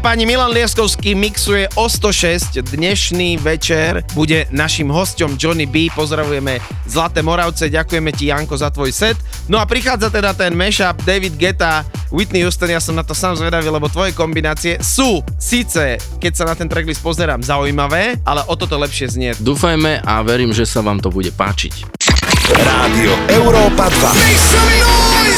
a 0.00 0.16
páni, 0.16 0.24
Milan 0.24 0.48
Lieskovský 0.56 1.12
mixuje 1.12 1.68
o 1.76 1.84
106. 1.84 2.56
Dnešný 2.72 3.36
večer 3.36 4.00
bude 4.16 4.48
našim 4.48 4.88
hostom 4.88 5.36
Johnny 5.36 5.68
B. 5.68 5.92
Pozdravujeme 5.92 6.56
Zlaté 6.88 7.20
Moravce, 7.20 7.68
ďakujeme 7.68 8.08
ti 8.16 8.32
Janko 8.32 8.56
za 8.56 8.72
tvoj 8.72 8.96
set. 8.96 9.20
No 9.44 9.60
a 9.60 9.68
prichádza 9.68 10.08
teda 10.08 10.32
ten 10.32 10.56
mashup 10.56 10.96
David 11.04 11.36
Geta, 11.36 11.84
Whitney 12.08 12.40
Houston, 12.40 12.72
ja 12.72 12.80
som 12.80 12.96
na 12.96 13.04
to 13.04 13.12
sám 13.12 13.36
zvedavý, 13.36 13.68
lebo 13.68 13.92
tvoje 13.92 14.16
kombinácie 14.16 14.80
sú 14.80 15.20
síce, 15.36 16.00
keď 16.16 16.32
sa 16.32 16.48
na 16.48 16.56
ten 16.56 16.72
tracklist 16.72 17.04
pozerám, 17.04 17.44
zaujímavé, 17.44 18.24
ale 18.24 18.40
o 18.48 18.56
toto 18.56 18.80
lepšie 18.80 19.12
znie. 19.12 19.36
Dúfajme 19.36 20.00
a 20.00 20.24
verím, 20.24 20.56
že 20.56 20.64
sa 20.64 20.80
vám 20.80 21.04
to 21.04 21.12
bude 21.12 21.28
páčiť. 21.36 21.84
Rádio 22.56 23.12
Európa 23.36 23.92
2. 23.92 24.99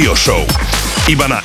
Radio 0.00 0.16
Show. 0.16 0.46
Iba 1.12 1.28
na 1.28 1.39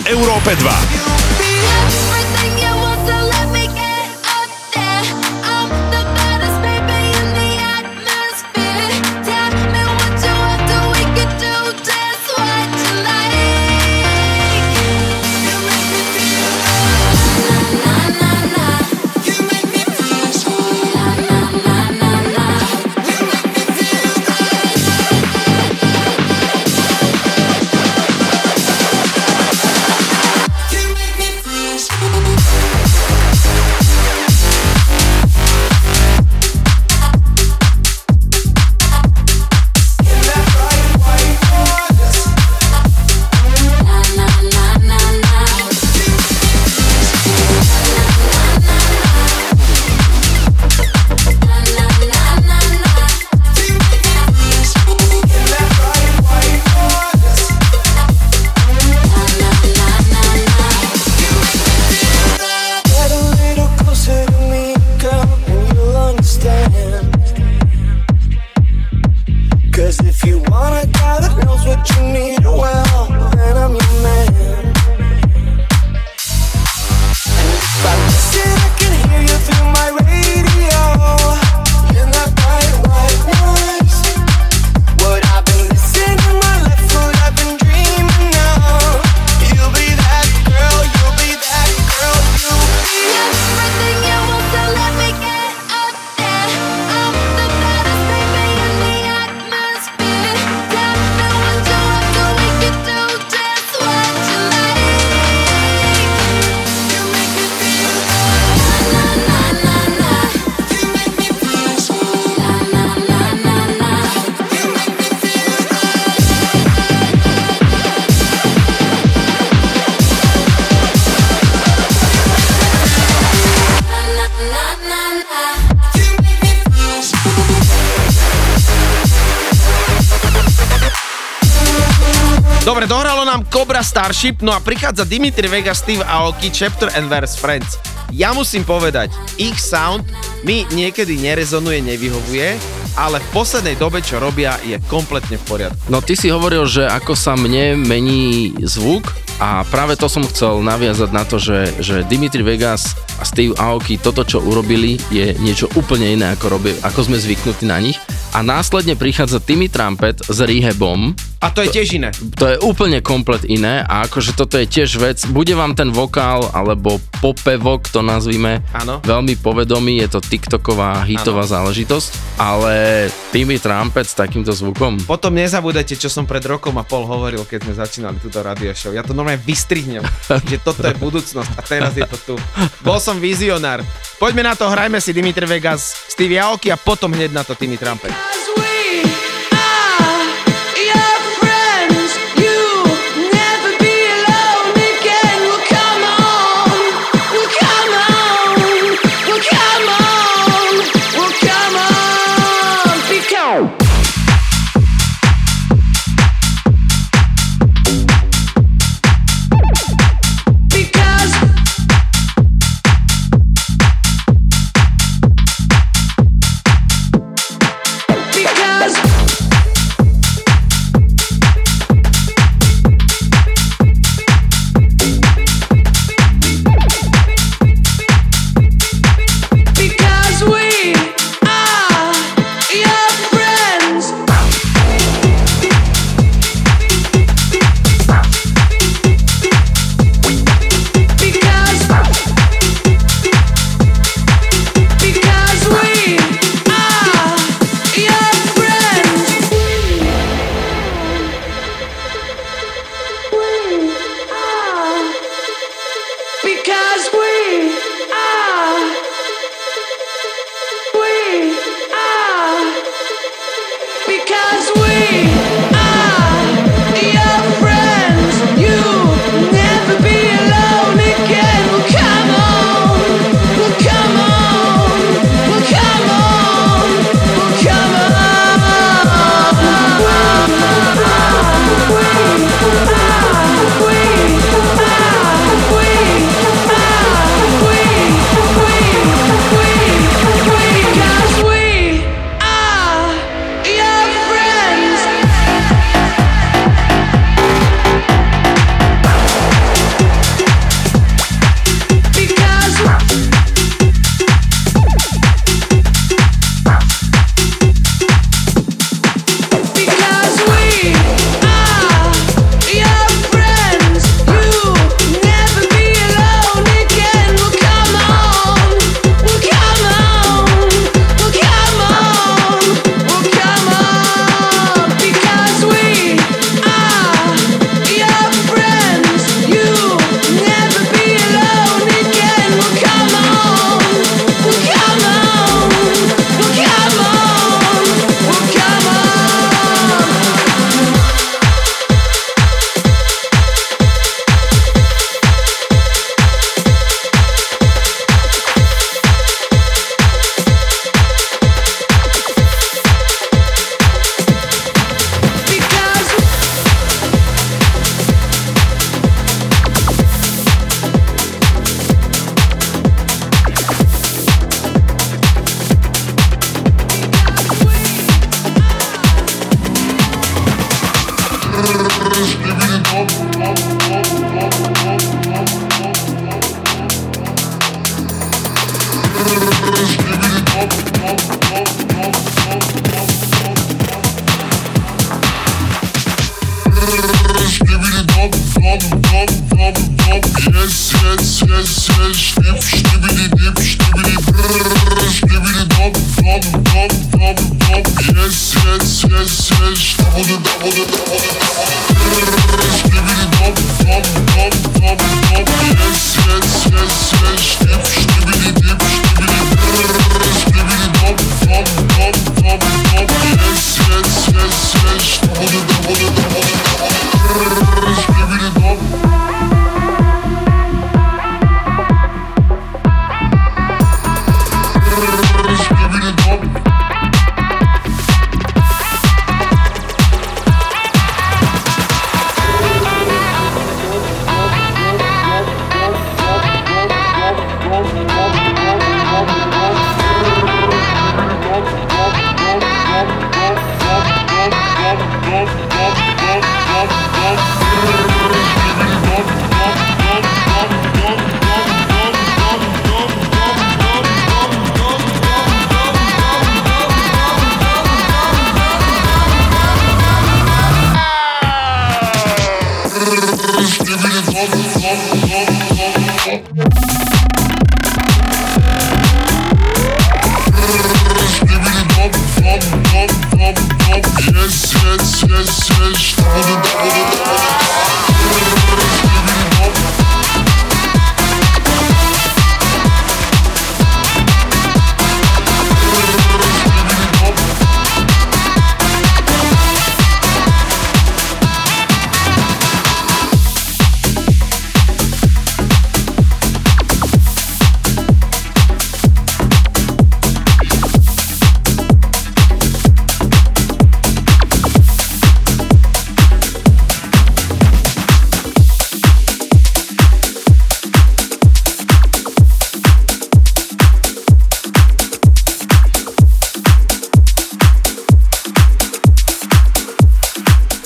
Starship, 134.05 134.45
no 134.45 134.53
a 134.53 134.61
prichádza 134.61 135.01
Dimitri 135.01 135.49
Vega, 135.49 135.73
Steve 135.73 136.05
Aoki, 136.05 136.53
Chapter 136.53 136.93
and 136.93 137.09
Verse 137.09 137.41
Friends. 137.41 137.81
Ja 138.13 138.37
musím 138.37 138.61
povedať, 138.61 139.09
ich 139.41 139.57
sound 139.57 140.05
mi 140.45 140.61
niekedy 140.69 141.17
nerezonuje, 141.17 141.81
nevyhovuje, 141.81 142.53
ale 143.01 143.17
v 143.17 143.27
poslednej 143.33 143.73
dobe, 143.81 144.05
čo 144.05 144.21
robia, 144.21 144.61
je 144.61 144.77
kompletne 144.93 145.41
v 145.41 145.45
poriadku. 145.49 145.89
No 145.89 146.05
ty 146.05 146.13
si 146.13 146.29
hovoril, 146.29 146.69
že 146.69 146.85
ako 146.85 147.17
sa 147.17 147.33
mne 147.33 147.81
mení 147.81 148.53
zvuk 148.61 149.09
a 149.41 149.65
práve 149.73 149.97
to 149.97 150.05
som 150.05 150.21
chcel 150.29 150.61
naviazať 150.61 151.09
na 151.09 151.25
to, 151.25 151.41
že, 151.41 151.73
že 151.81 152.05
Dimitri 152.05 152.45
Vegas 152.45 152.93
a 153.17 153.25
Steve 153.25 153.57
Aoki 153.57 153.97
toto, 153.97 154.21
čo 154.21 154.37
urobili, 154.37 155.01
je 155.09 155.33
niečo 155.41 155.65
úplne 155.73 156.13
iné, 156.13 156.37
ako, 156.37 156.61
robí, 156.61 156.77
ako 156.85 157.09
sme 157.09 157.17
zvyknutí 157.17 157.65
na 157.65 157.81
nich. 157.81 157.97
A 158.37 158.45
následne 158.45 158.93
prichádza 158.93 159.41
Timmy 159.41 159.65
Trumpet 159.65 160.29
s 160.29 160.37
Rehabom, 160.45 161.17
A 161.45 161.53
to 161.53 161.61
je 161.61 161.69
tiež 161.69 162.01
iné. 162.01 162.09
to 162.41 162.49
je 162.49 162.57
úplne 162.65 163.05
komplet 163.05 163.45
iné 163.45 163.85
a 163.85 164.09
akože 164.09 164.33
toto 164.33 164.57
je 164.57 164.65
tiež 164.65 164.97
vec, 164.97 165.21
bude 165.29 165.53
vám 165.53 165.77
ten 165.77 165.93
vokál 165.93 166.49
alebo 166.57 166.97
popevok 167.21 167.85
to 167.93 168.01
nazvime 168.01 168.65
Áno. 168.73 168.97
veľmi 169.05 169.37
povedomý, 169.37 170.01
je 170.01 170.17
to 170.17 170.25
TikToková 170.25 171.05
hitová 171.05 171.45
záležitosť, 171.45 172.41
ale 172.41 173.07
Timmy 173.29 173.61
Trumpet 173.61 174.09
s 174.09 174.17
takýmto 174.17 174.49
zvukom, 174.57 175.05
Potom 175.05 175.37
nezabúdajte, 175.37 176.01
čo 176.01 176.09
som 176.09 176.25
pred 176.25 176.41
rokom 176.49 176.73
a 176.81 176.83
pol 176.83 177.05
hovoril, 177.05 177.45
keď 177.45 177.69
sme 177.69 177.73
začínali 177.77 178.17
túto 178.17 178.41
radio 178.41 178.73
show. 178.73 178.89
Ja 178.89 179.05
to 179.05 179.13
normálne 179.13 179.37
vystrihnem, 179.45 180.01
že 180.49 180.57
toto 180.57 180.81
je 180.81 180.97
budúcnosť 180.97 181.51
a 181.53 181.61
teraz 181.61 181.93
je 181.93 182.09
to 182.09 182.33
tu. 182.33 182.35
Bol 182.81 182.97
som 182.97 183.21
vizionár. 183.21 183.85
Poďme 184.17 184.49
na 184.49 184.57
to, 184.57 184.65
hrajme 184.65 184.97
si 184.97 185.13
Dimitri 185.13 185.45
Vegas, 185.45 186.09
Steve 186.09 186.41
Aoki 186.41 186.73
a 186.73 186.77
potom 186.79 187.13
hneď 187.13 187.29
na 187.29 187.45
to 187.45 187.53
Timmy 187.53 187.77
Trumpet. 187.77 188.44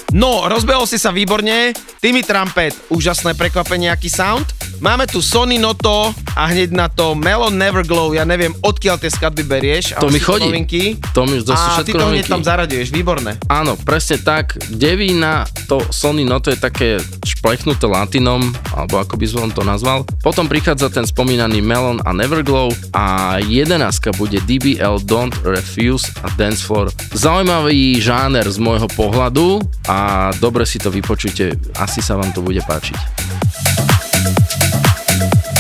No, 0.10 0.50
rozbehol 0.50 0.90
si 0.90 0.98
sa 0.98 1.14
výborne. 1.14 1.72
Timmy 2.02 2.26
Trumpet, 2.26 2.74
úžasné 2.90 3.38
prekvapenie, 3.38 3.94
aký 3.94 4.10
sound. 4.10 4.59
Máme 4.80 5.12
tu 5.12 5.20
Sony 5.20 5.60
Noto 5.60 6.16
a 6.40 6.48
hneď 6.48 6.72
na 6.72 6.88
to 6.88 7.12
Melon 7.12 7.60
Neverglow. 7.60 8.16
Ja 8.16 8.24
neviem, 8.24 8.56
odkiaľ 8.64 8.96
tie 8.96 9.12
skladby 9.12 9.44
berieš. 9.44 9.92
To 10.00 10.08
mi 10.08 10.24
chodí. 10.24 10.48
Novinky. 10.48 10.96
To 11.12 11.28
mi 11.28 11.44
to 11.44 11.52
a 11.52 11.84
ty 11.84 11.92
to 11.92 12.08
hneď 12.08 12.32
tam 12.32 12.40
zaraďuješ, 12.40 12.96
výborné. 12.96 13.36
Áno, 13.52 13.76
presne 13.76 14.24
tak. 14.24 14.56
Devína, 14.72 15.44
to 15.68 15.84
Sony 15.92 16.24
Noto 16.24 16.48
je 16.48 16.56
také 16.56 17.04
šplechnuté 17.28 17.92
latinom, 17.92 18.56
alebo 18.72 19.04
ako 19.04 19.20
by 19.20 19.26
som 19.28 19.52
to 19.52 19.68
nazval. 19.68 20.08
Potom 20.24 20.48
prichádza 20.48 20.88
ten 20.88 21.04
spomínaný 21.04 21.60
Melon 21.60 22.00
a 22.08 22.16
Neverglow 22.16 22.72
a 22.96 23.36
jedenáctka 23.44 24.16
bude 24.16 24.40
DBL 24.48 25.04
Don't 25.04 25.36
Refuse 25.44 26.08
a 26.24 26.32
Dance 26.40 26.64
Floor. 26.64 26.88
Zaujímavý 27.12 28.00
žáner 28.00 28.48
z 28.48 28.56
môjho 28.64 28.88
pohľadu 28.96 29.60
a 29.92 30.32
dobre 30.40 30.64
si 30.64 30.80
to 30.80 30.88
vypočujte, 30.88 31.76
asi 31.76 32.00
sa 32.00 32.16
vám 32.16 32.32
to 32.32 32.40
bude 32.40 32.64
páčiť. 32.64 33.28
Thank 35.20 35.58
you. 35.58 35.59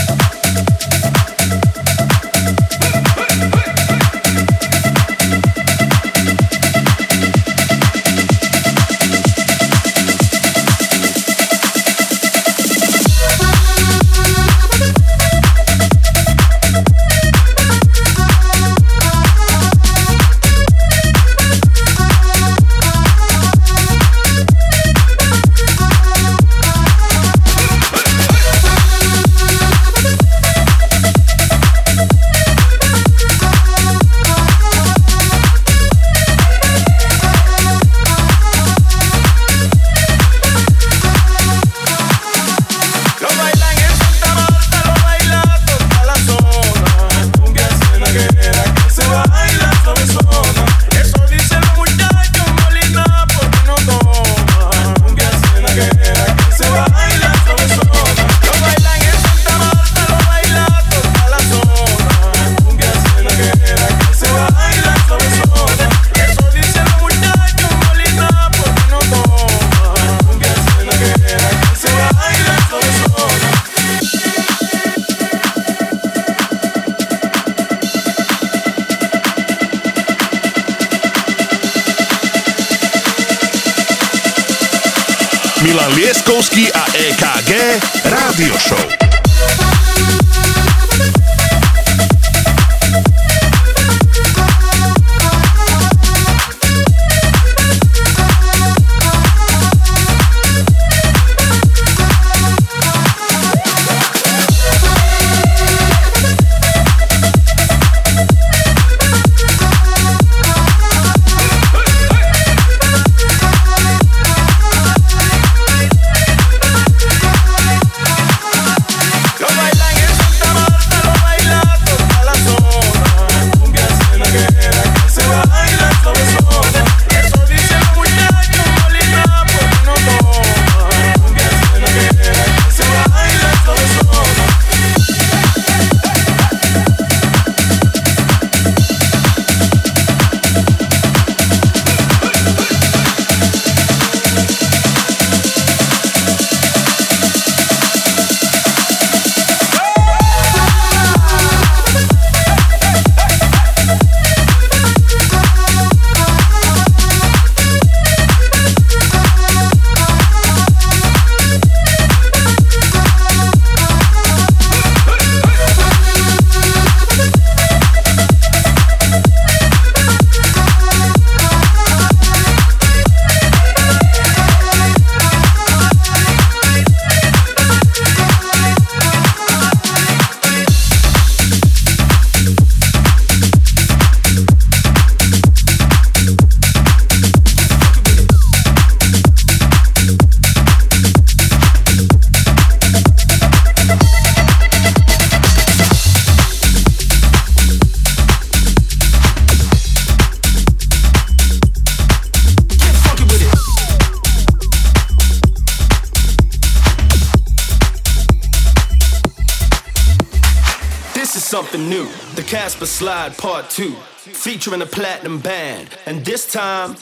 The 212.79 212.87
Slide 212.87 213.37
Part 213.37 213.69
2. 213.71 213.91
Featuring 213.91 214.81
a 214.81 214.85
platinum 214.85 215.39
band. 215.39 215.89
And 216.05 216.23
this 216.23 216.49
time, 216.49 216.95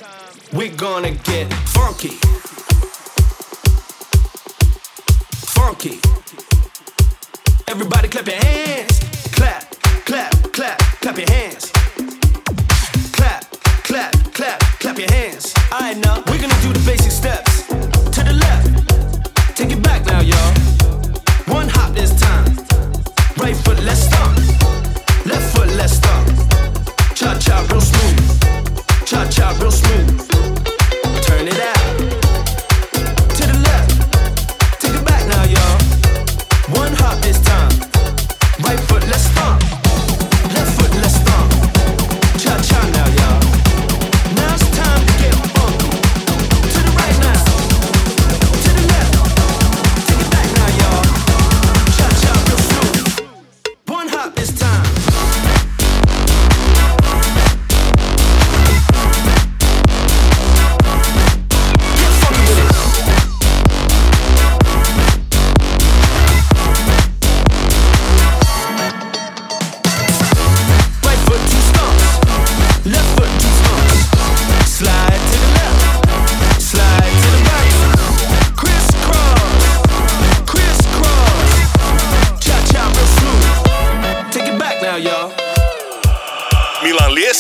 we're 0.52 0.76
gonna 0.76 1.12
get 1.12 1.52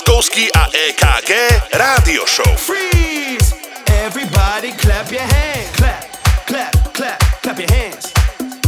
Lieskovský 0.07 0.47
a 0.55 0.71
EKG 0.71 1.31
Rádio 1.75 2.23
Show. 2.23 2.55
Freeze! 2.55 3.51
Everybody 3.91 4.71
clap 4.71 5.11
your 5.11 5.19
hands. 5.19 5.67
Clap, 5.75 5.99
clap, 6.47 6.71
clap, 6.95 7.19
clap 7.43 7.59
your 7.59 7.67
hands. 7.67 8.15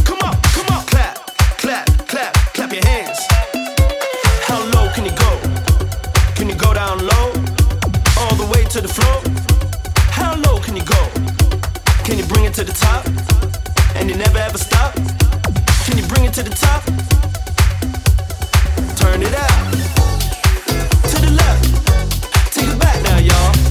Come 0.04 0.20
on, 0.20 0.36
come 0.52 0.68
on. 0.68 0.84
Clap, 0.84 1.16
clap, 1.56 1.88
clap, 2.04 2.36
clap 2.52 2.70
your 2.76 2.84
hands. 2.84 3.24
How 4.44 4.60
low 4.76 4.92
can 4.92 5.08
you 5.08 5.16
go? 5.16 5.32
Can 6.36 6.52
you 6.52 6.56
go 6.60 6.74
down 6.76 7.00
low? 7.08 7.32
All 8.20 8.36
the 8.36 8.44
way 8.52 8.68
to 8.76 8.84
the 8.84 8.92
floor? 8.92 9.24
How 10.12 10.36
low 10.44 10.60
can 10.60 10.76
you 10.76 10.84
go? 10.84 11.02
Can 12.04 12.20
you 12.20 12.26
bring 12.28 12.44
it 12.44 12.52
to 12.60 12.64
the 12.68 12.76
top? 12.76 13.08
And 13.96 14.12
you 14.12 14.16
never 14.16 14.44
ever 14.44 14.58
stop? 14.58 14.92
Can 15.88 15.96
you 15.96 16.04
bring 16.04 16.28
it 16.28 16.34
to 16.36 16.42
the 16.44 16.52
top? 16.52 16.84
Turn 19.00 19.22
it 19.24 19.32
out. 19.32 20.09
Y'all. 23.30 23.69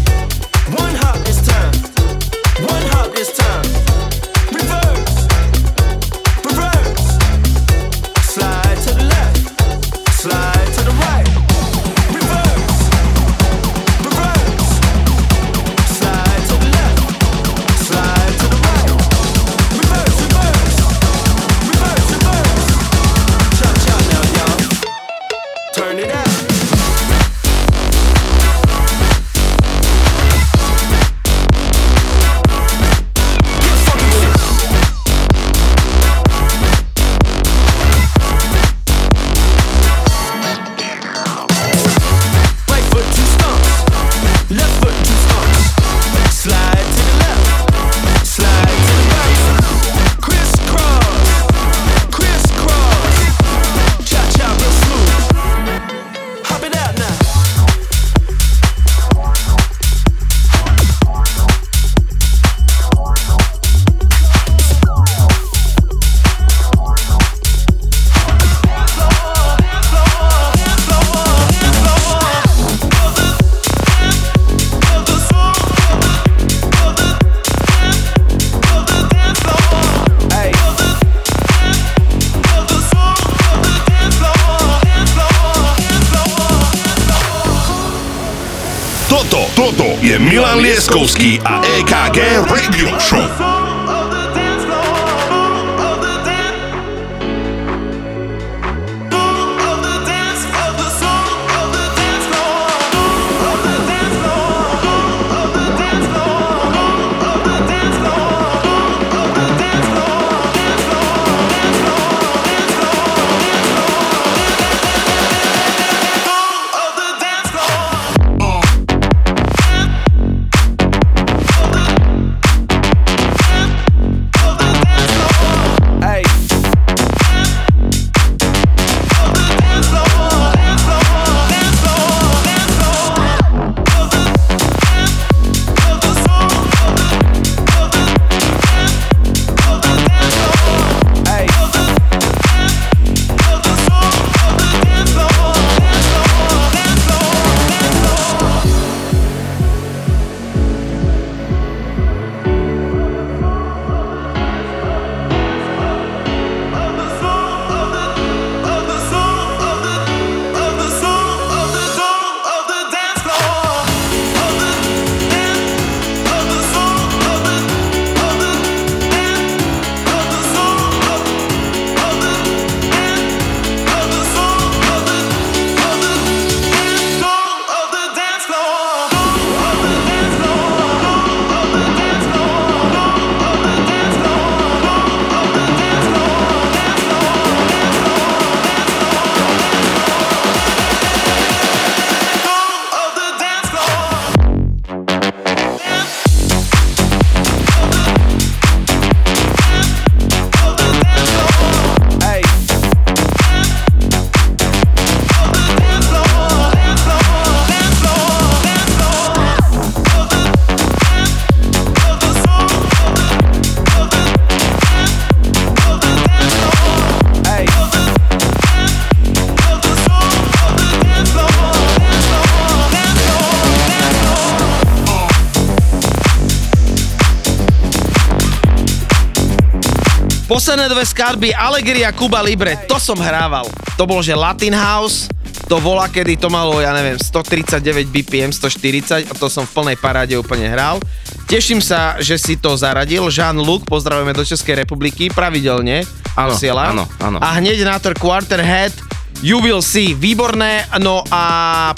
Posledné 230.80 230.96
dve 230.96 231.12
skladby 231.12 231.50
Allegria, 231.52 232.08
Kuba 232.16 232.40
Libre, 232.40 232.80
to 232.88 232.96
som 233.04 233.20
hrával. 233.20 233.68
To 234.00 234.08
bol, 234.08 234.24
že 234.24 234.32
Latin 234.32 234.72
House, 234.72 235.28
to 235.68 235.76
bola, 235.84 236.08
kedy 236.08 236.40
to 236.40 236.48
malo, 236.48 236.80
ja 236.80 236.96
neviem, 236.96 237.20
139 237.20 238.08
BPM, 238.08 238.48
140 238.56 239.28
a 239.28 239.34
to 239.36 239.52
som 239.52 239.68
v 239.68 239.76
plnej 239.76 240.00
paráde 240.00 240.40
úplne 240.40 240.72
hral. 240.72 241.04
Teším 241.52 241.84
sa, 241.84 242.16
že 242.24 242.40
si 242.40 242.56
to 242.56 242.80
zaradil. 242.80 243.28
Jean-Luc, 243.28 243.92
pozdravujeme 243.92 244.32
do 244.32 244.48
Českej 244.48 244.88
republiky, 244.88 245.28
pravidelne 245.28 246.08
Áno, 246.40 246.56
áno, 246.56 247.04
áno. 247.20 247.38
A 247.44 247.60
hneď 247.60 247.84
na 247.84 248.00
to 248.00 248.16
Quarterhead, 248.16 248.96
You 249.44 249.60
Will 249.60 249.84
See, 249.84 250.16
výborné, 250.16 250.88
no 251.04 251.28
a 251.28 251.44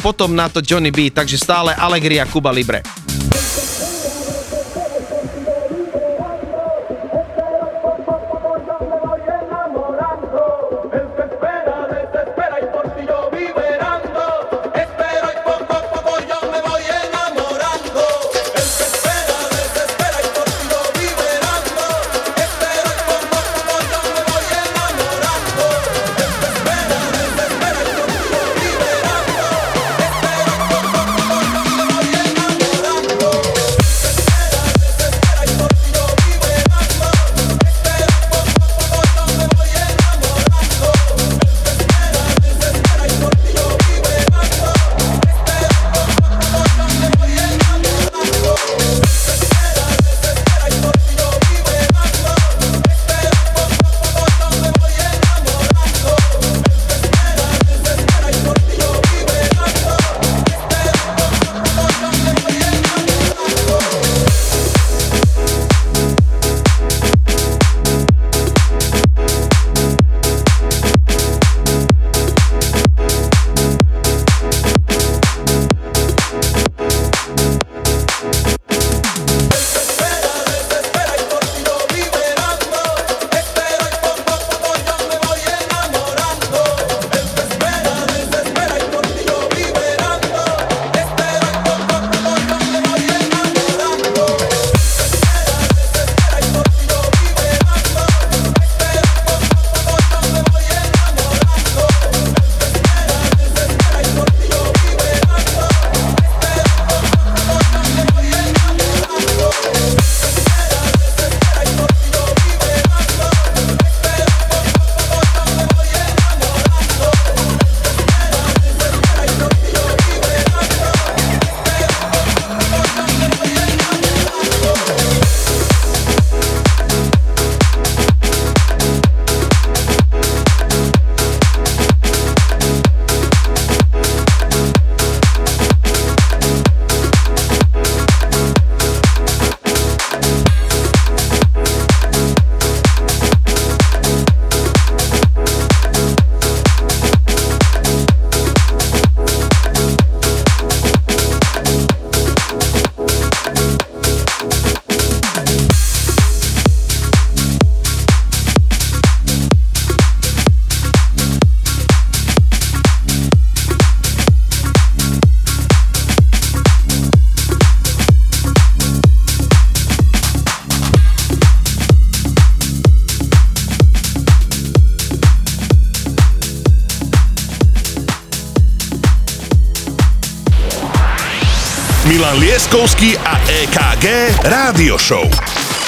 potom 0.02 0.34
na 0.34 0.50
to 0.50 0.58
Johnny 0.66 0.90
B, 0.90 1.14
takže 1.14 1.38
stále 1.38 1.78
Allegria, 1.78 2.26
Kuba 2.26 2.50
Libre. 2.50 2.82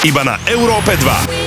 Iba 0.04 0.20
na 0.20 0.36
Európe 0.44 1.00
2. 1.00 1.43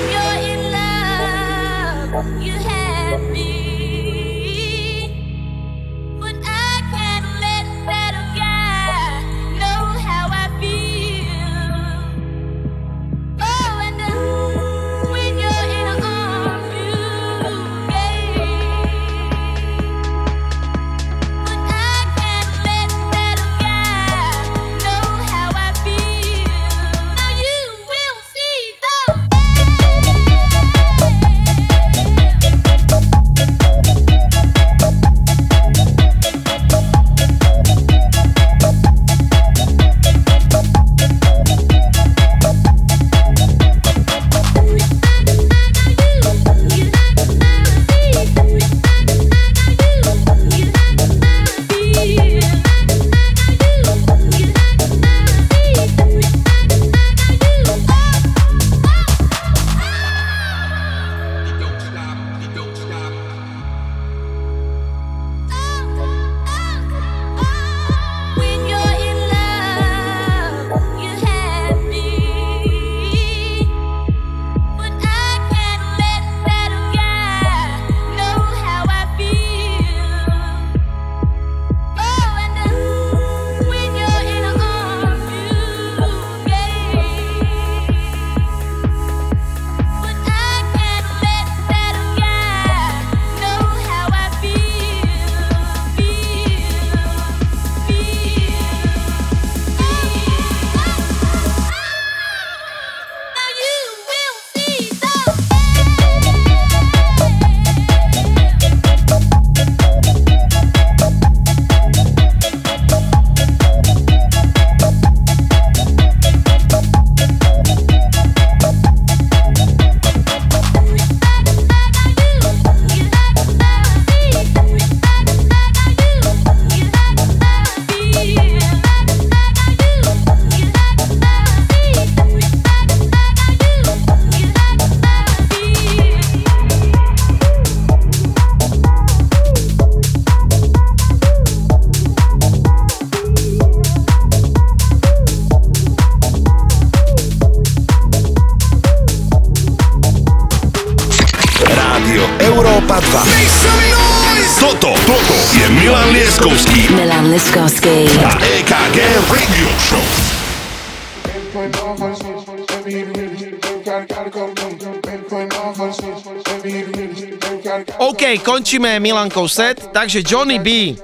končíme 168.58 168.98
Milankov 168.98 169.54
set, 169.54 169.94
takže 169.94 170.26
Johnny 170.26 170.58
B. 170.58 170.98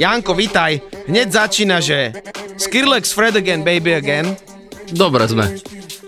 Janko, 0.00 0.32
vitaj. 0.32 0.80
Hneď 1.04 1.28
začína, 1.28 1.84
že 1.84 2.16
Skrillex 2.56 3.12
Fred 3.12 3.36
Again, 3.36 3.60
Baby 3.60 3.92
Again. 4.00 4.32
Dobre 4.96 5.28
sme. 5.28 5.60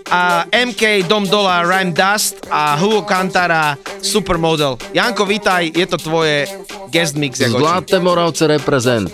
A 0.09 0.49
MK, 0.49 1.05
Dom 1.05 1.29
Dola, 1.29 1.61
Rhyme 1.61 1.93
Dust 1.93 2.49
a 2.49 2.73
Hugo 2.81 3.05
Kantara, 3.05 3.77
Supermodel. 4.01 4.81
Janko, 4.97 5.29
vitaj, 5.29 5.69
je 5.69 5.85
to 5.85 6.01
tvoje 6.01 6.49
guest 6.89 7.13
mix. 7.13 7.37
Zlaté 7.37 8.01
Moravce 8.01 8.49
reprezent. 8.49 9.13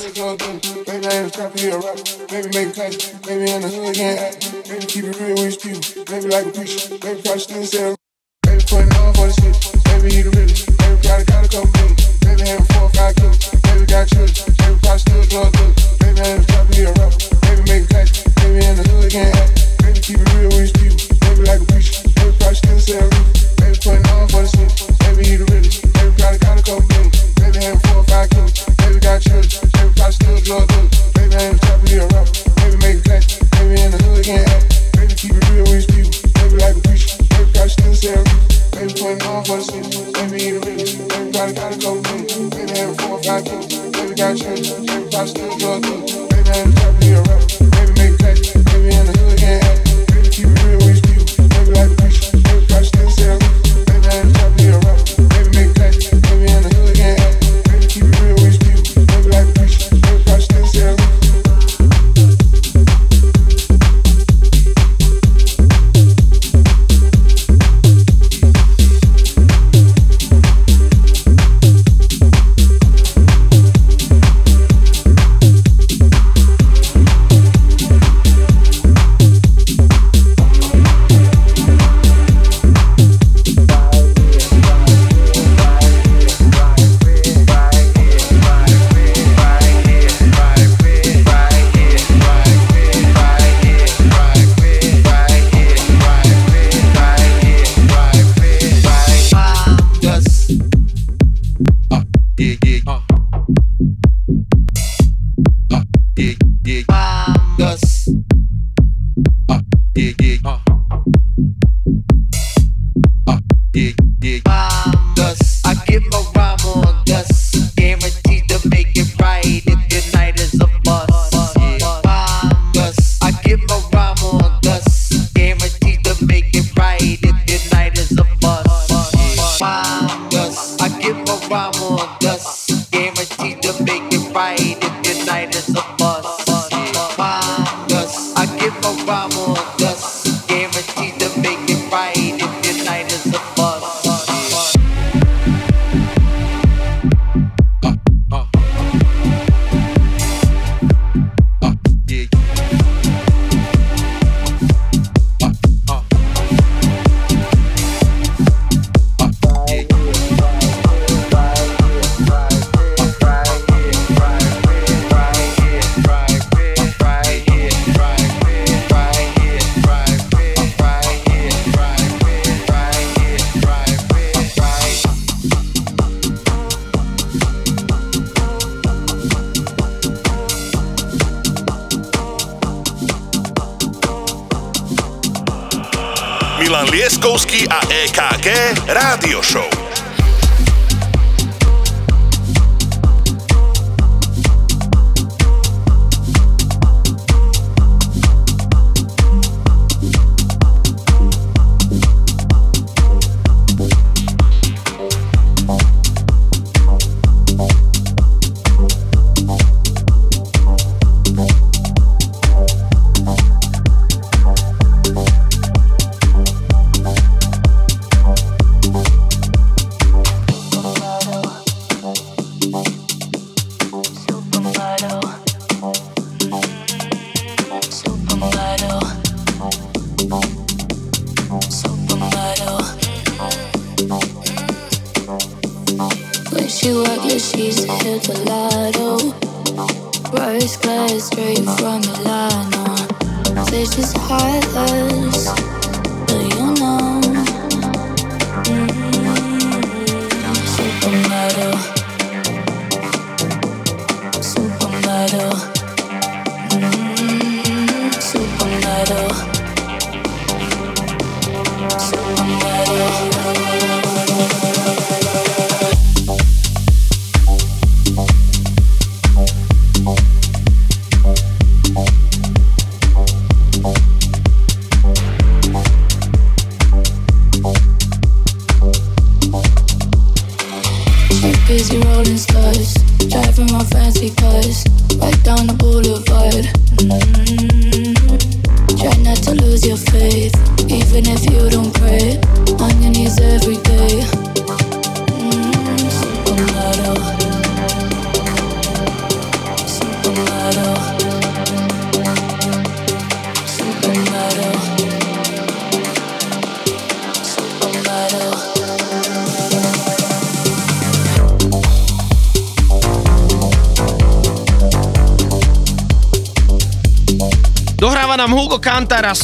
Baby, 2.31 2.47
make 2.55 2.71
a 2.71 2.87
cut. 2.87 2.95
Baby, 3.27 3.45
the 3.59 3.67
hood 3.67 3.91
again. 3.91 4.15
Baby, 4.71 4.85
keep 4.87 5.03
it 5.03 5.19
real 5.19 5.35
with 5.35 5.59
you. 5.67 5.75
Baby, 6.07 6.27
like 6.31 6.47
a 6.47 6.51
preacher. 6.55 6.95
Baby, 6.95 7.21
probably 7.21 7.39
still 7.43 7.63
saying 7.67 7.96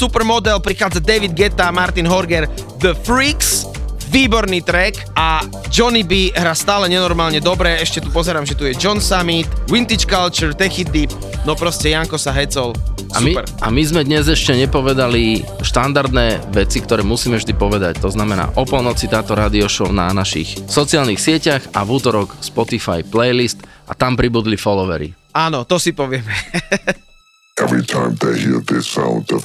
Supermodel, 0.03 0.59
prichádza 0.59 0.99
David 0.99 1.31
Guetta, 1.31 1.71
Martin 1.71 2.03
Horger, 2.03 2.43
The 2.83 2.91
Freaks, 2.91 3.63
výborný 4.11 4.59
track 4.59 4.99
a 5.15 5.39
Johnny 5.71 6.03
B 6.03 6.27
hra 6.35 6.51
stále 6.51 6.91
nenormálne 6.91 7.39
dobre, 7.39 7.79
ešte 7.79 8.03
tu 8.03 8.11
pozerám, 8.11 8.43
že 8.43 8.51
tu 8.51 8.67
je 8.67 8.75
John 8.75 8.99
Summit, 8.99 9.47
Vintage 9.71 10.03
Culture, 10.03 10.51
Techy 10.51 10.83
Deep, 10.83 11.07
no 11.47 11.55
proste 11.55 11.95
Janko 11.95 12.19
sa 12.19 12.35
hecol, 12.35 12.75
A 13.15 13.23
my, 13.23 13.31
super. 13.31 13.47
a 13.63 13.71
my 13.71 13.79
sme 13.79 14.03
dnes 14.03 14.27
ešte 14.27 14.51
nepovedali 14.59 15.47
štandardné 15.63 16.51
veci, 16.51 16.83
ktoré 16.83 16.99
musíme 16.99 17.39
vždy 17.39 17.55
povedať. 17.55 18.03
To 18.03 18.11
znamená 18.11 18.51
o 18.59 18.67
polnoci 18.67 19.07
táto 19.07 19.39
radio 19.39 19.71
show 19.71 19.87
na 19.87 20.11
našich 20.11 20.67
sociálnych 20.67 21.23
sieťach 21.23 21.63
a 21.71 21.87
v 21.87 21.95
útorok 21.95 22.43
Spotify 22.43 23.07
playlist 23.07 23.63
a 23.87 23.95
tam 23.95 24.19
pribudli 24.19 24.59
followery. 24.59 25.15
Áno, 25.31 25.63
to 25.63 25.79
si 25.79 25.95
povieme. 25.95 26.35
Every 27.61 27.85
time 27.85 28.17
they 28.17 28.33
hear 28.33 28.65
this 28.65 28.89
sound, 28.89 29.29
the 29.29 29.37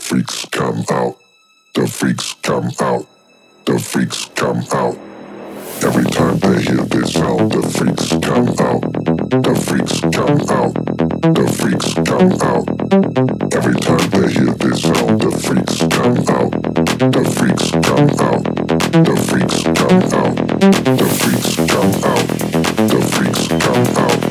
Every 13.58 13.74
time 13.74 14.10
they 14.10 14.30
hear 14.30 14.54
this 14.54 14.82
sound, 14.82 15.18
the 15.18 15.34
freaks 15.34 15.82
come 15.90 16.14
out. 16.30 16.54
The 17.10 17.24
freaks 17.34 17.70
come 17.82 18.06
out. 18.22 18.44
The 19.02 19.16
freaks 19.26 19.66
come 19.74 19.98
out. 20.14 20.36
The 20.94 21.08
freaks 21.18 21.58
come 21.66 21.94
out. 22.06 22.28
The 22.86 23.02
freaks 23.10 23.50
come 23.58 23.90
out. 23.90 24.22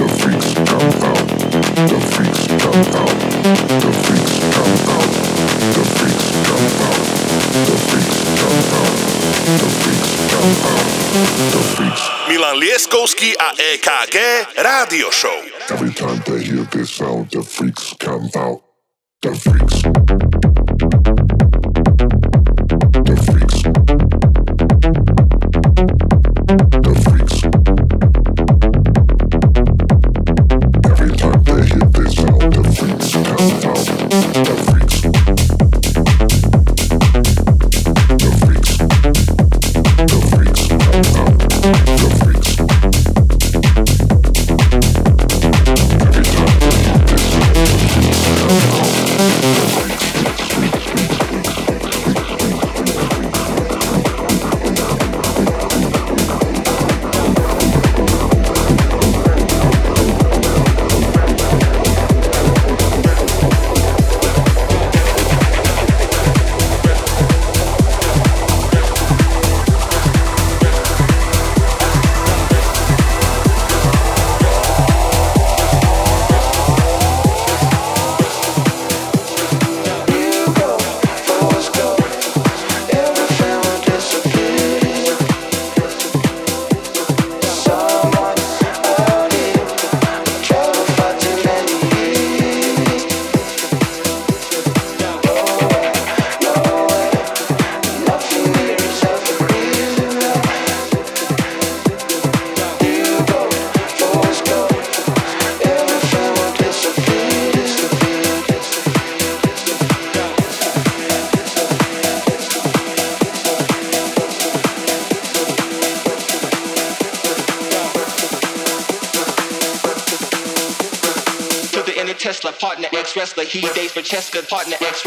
The 0.00 0.08
freaks 0.24 0.56
come 0.64 0.88
out. 1.04 1.28
The 1.84 2.00
freaks 2.16 2.48
come 2.48 2.88
out. 2.96 3.12
The 3.76 3.92
freaks 3.92 4.40
come 4.56 4.80
out. 4.88 5.12
The 5.76 5.84
freaks 5.92 6.28
come 6.48 6.72
out. 6.80 7.02
The 7.68 7.76
freaks 7.92 8.18
come 8.40 8.64
out. 8.72 8.94
The 9.60 9.68
freaks 9.76 10.16
come 10.32 10.56
out. 10.72 10.88
The 11.52 11.62
freaks. 11.76 12.04
Milan 12.28 12.56
Lieskovský 12.56 13.36
a 13.36 13.52
EKG 13.52 14.16
Rádio 14.56 15.12
Show. 15.12 15.36
Every 15.68 15.92
time 15.92 16.22
they 16.24 16.42
hear 16.42 16.64
this 16.72 16.90
sound, 16.90 17.30
the 17.30 17.42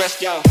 Let's 0.06 0.22
go. 0.22 0.45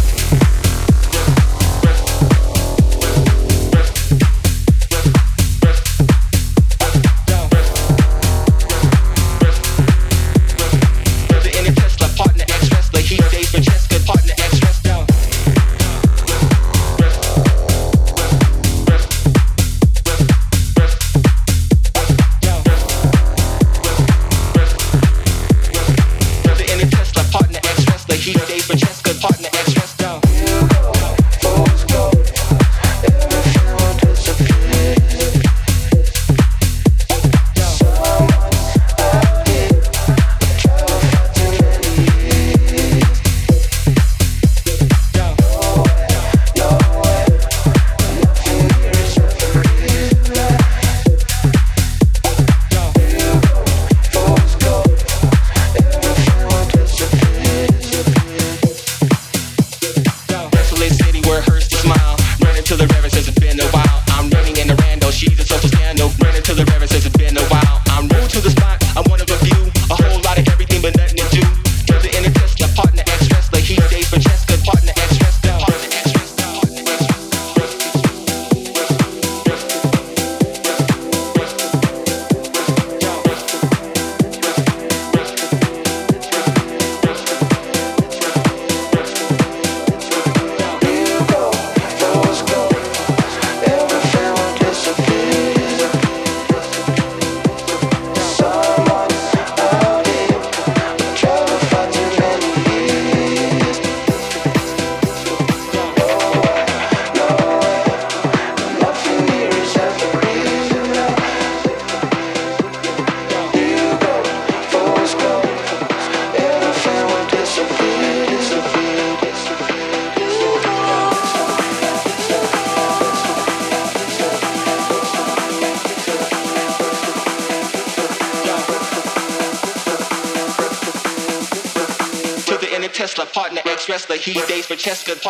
He 134.21 134.35
dates 134.35 134.67
for 134.67 134.77
Cheska. 134.77 135.21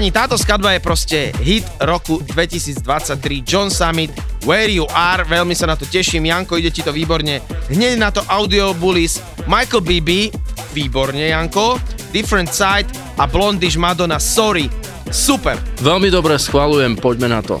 chalani, 0.00 0.16
táto 0.16 0.40
skladba 0.40 0.72
je 0.72 0.80
proste 0.80 1.18
hit 1.44 1.68
roku 1.84 2.24
2023 2.24 3.44
John 3.44 3.68
Summit 3.68 4.08
Where 4.48 4.72
You 4.72 4.88
Are, 4.88 5.28
veľmi 5.28 5.52
sa 5.52 5.68
na 5.68 5.76
to 5.76 5.84
teším, 5.84 6.24
Janko, 6.24 6.56
ide 6.56 6.72
ti 6.72 6.80
to 6.80 6.88
výborne. 6.88 7.44
Hneď 7.68 8.00
na 8.00 8.08
to 8.08 8.24
Audio 8.32 8.72
Bullies, 8.72 9.20
Michael 9.44 9.84
BB, 9.84 10.32
výborne 10.72 11.20
Janko, 11.20 11.76
Different 12.16 12.48
Side 12.48 12.88
a 13.20 13.28
Blondish 13.28 13.76
Madonna 13.76 14.16
Sorry, 14.16 14.72
super. 15.12 15.60
Veľmi 15.84 16.08
dobre 16.08 16.40
schvalujem, 16.40 16.96
poďme 16.96 17.28
na 17.36 17.44
to. 17.44 17.60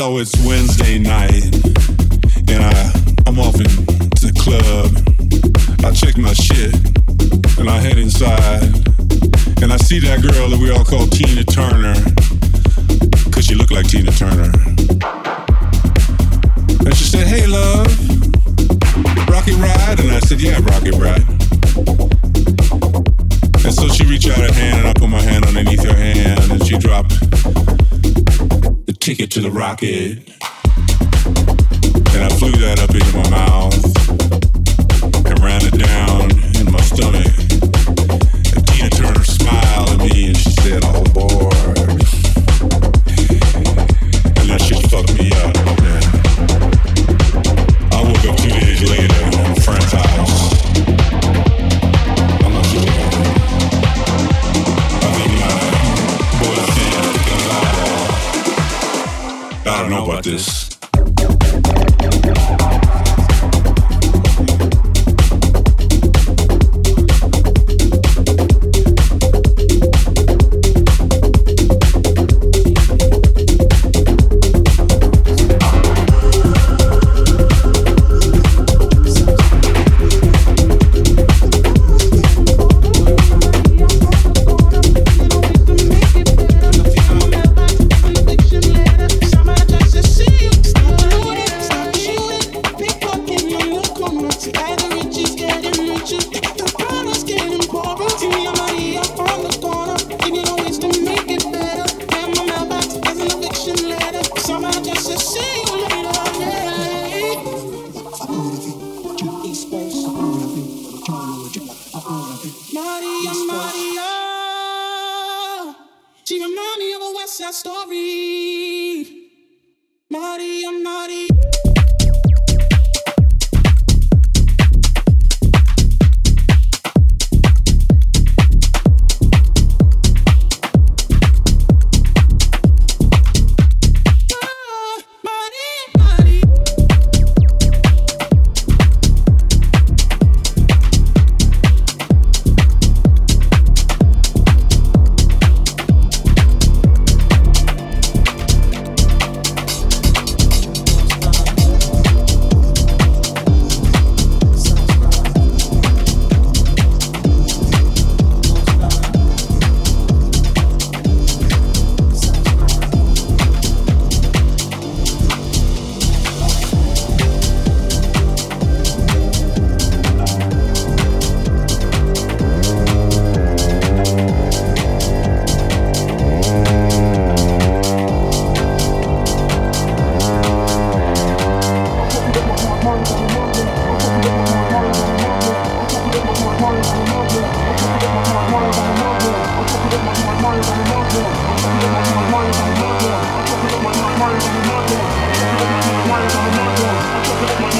So 0.00 0.16
it's 0.16 0.34
Wednesday 0.46 0.79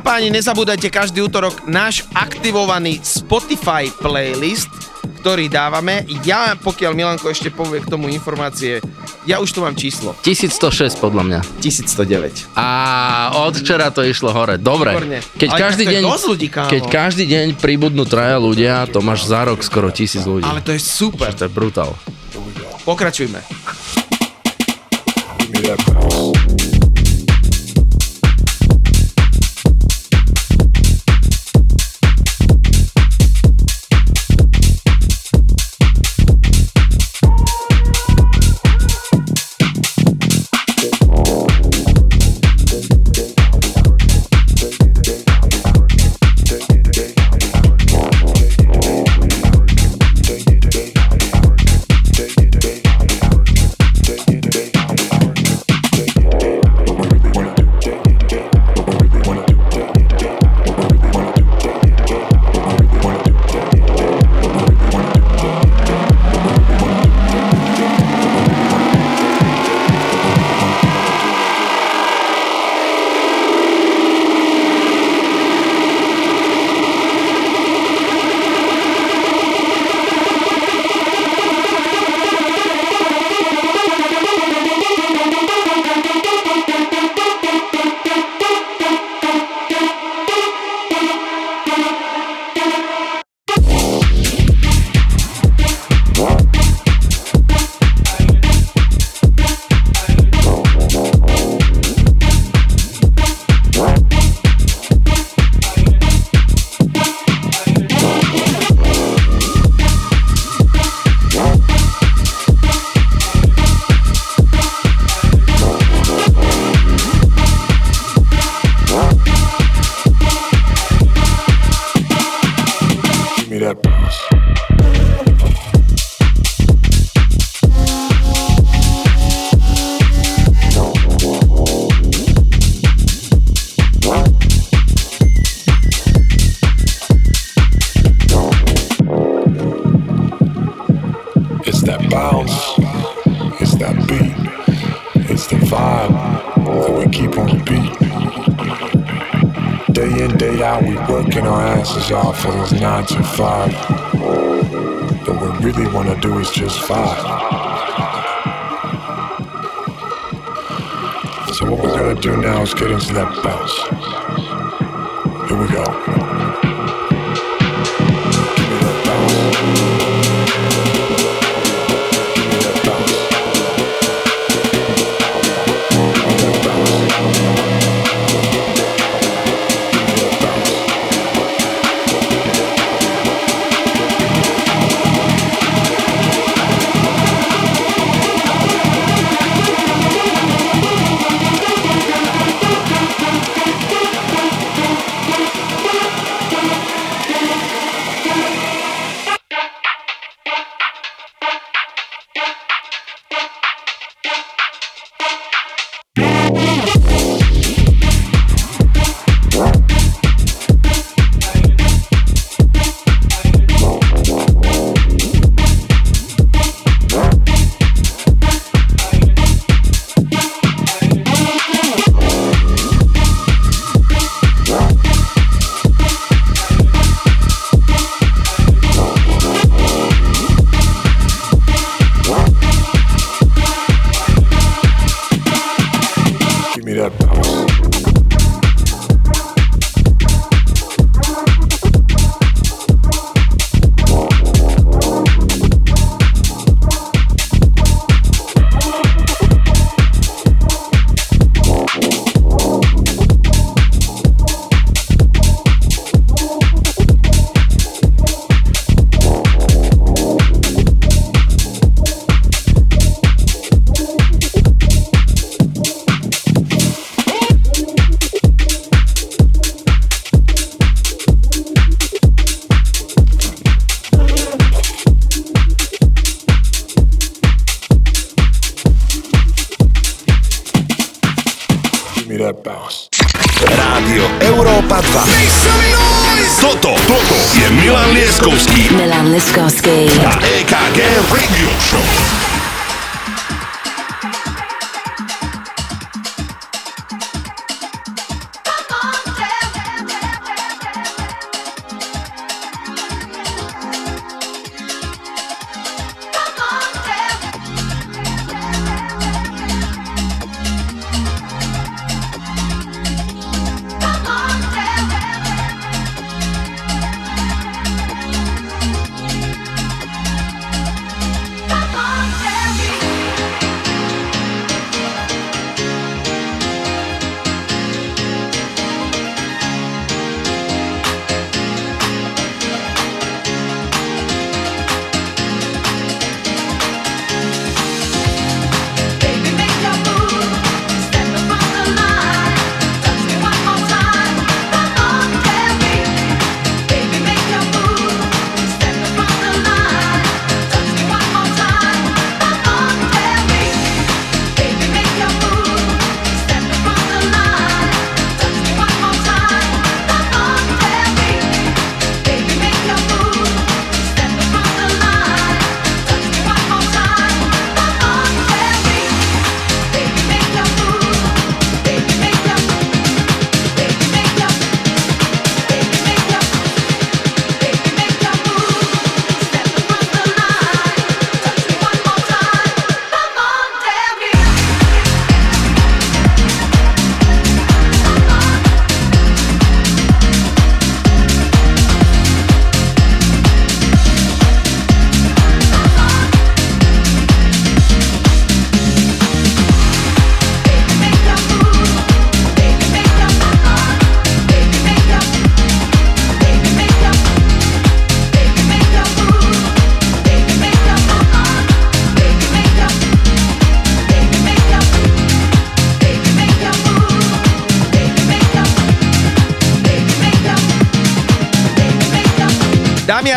A 0.00 0.16
páni, 0.16 0.32
nezabúdajte 0.32 0.88
každý 0.88 1.20
útorok 1.20 1.68
náš 1.68 2.08
aktivovaný 2.16 3.04
Spotify 3.04 3.92
playlist, 3.92 4.72
ktorý 5.20 5.52
dávame. 5.52 6.08
Ja, 6.24 6.56
pokiaľ 6.56 6.96
Milanko 6.96 7.28
ešte 7.28 7.52
povie 7.52 7.84
k 7.84 7.92
tomu 7.92 8.08
informácie, 8.08 8.80
ja 9.28 9.44
už 9.44 9.52
tu 9.52 9.60
mám 9.60 9.76
číslo. 9.76 10.16
1106 10.24 10.96
podľa 11.04 11.22
mňa. 11.28 11.40
1109. 11.60 12.56
A 12.56 12.68
od 13.44 13.60
včera 13.60 13.92
to 13.92 14.00
išlo 14.00 14.32
hore. 14.32 14.56
Dobre. 14.56 15.20
Keď 15.36 15.48
Ale 15.52 15.60
každý 15.60 15.84
deň, 15.84 16.02
ľudí, 16.08 16.48
kámo. 16.48 16.72
keď 16.72 16.82
každý 16.88 17.24
deň 17.28 17.46
pribudnú 17.60 18.08
traja 18.08 18.40
ľudia, 18.40 18.88
to 18.88 19.04
máš 19.04 19.28
za 19.28 19.44
rok 19.44 19.60
skoro 19.60 19.92
tisíc 19.92 20.24
ľudí. 20.24 20.48
Ale 20.48 20.64
to 20.64 20.72
je 20.72 20.80
super. 20.80 21.28
To 21.36 21.44
je 21.44 21.52
brutál. 21.52 21.92
Pokračujme. 22.88 23.59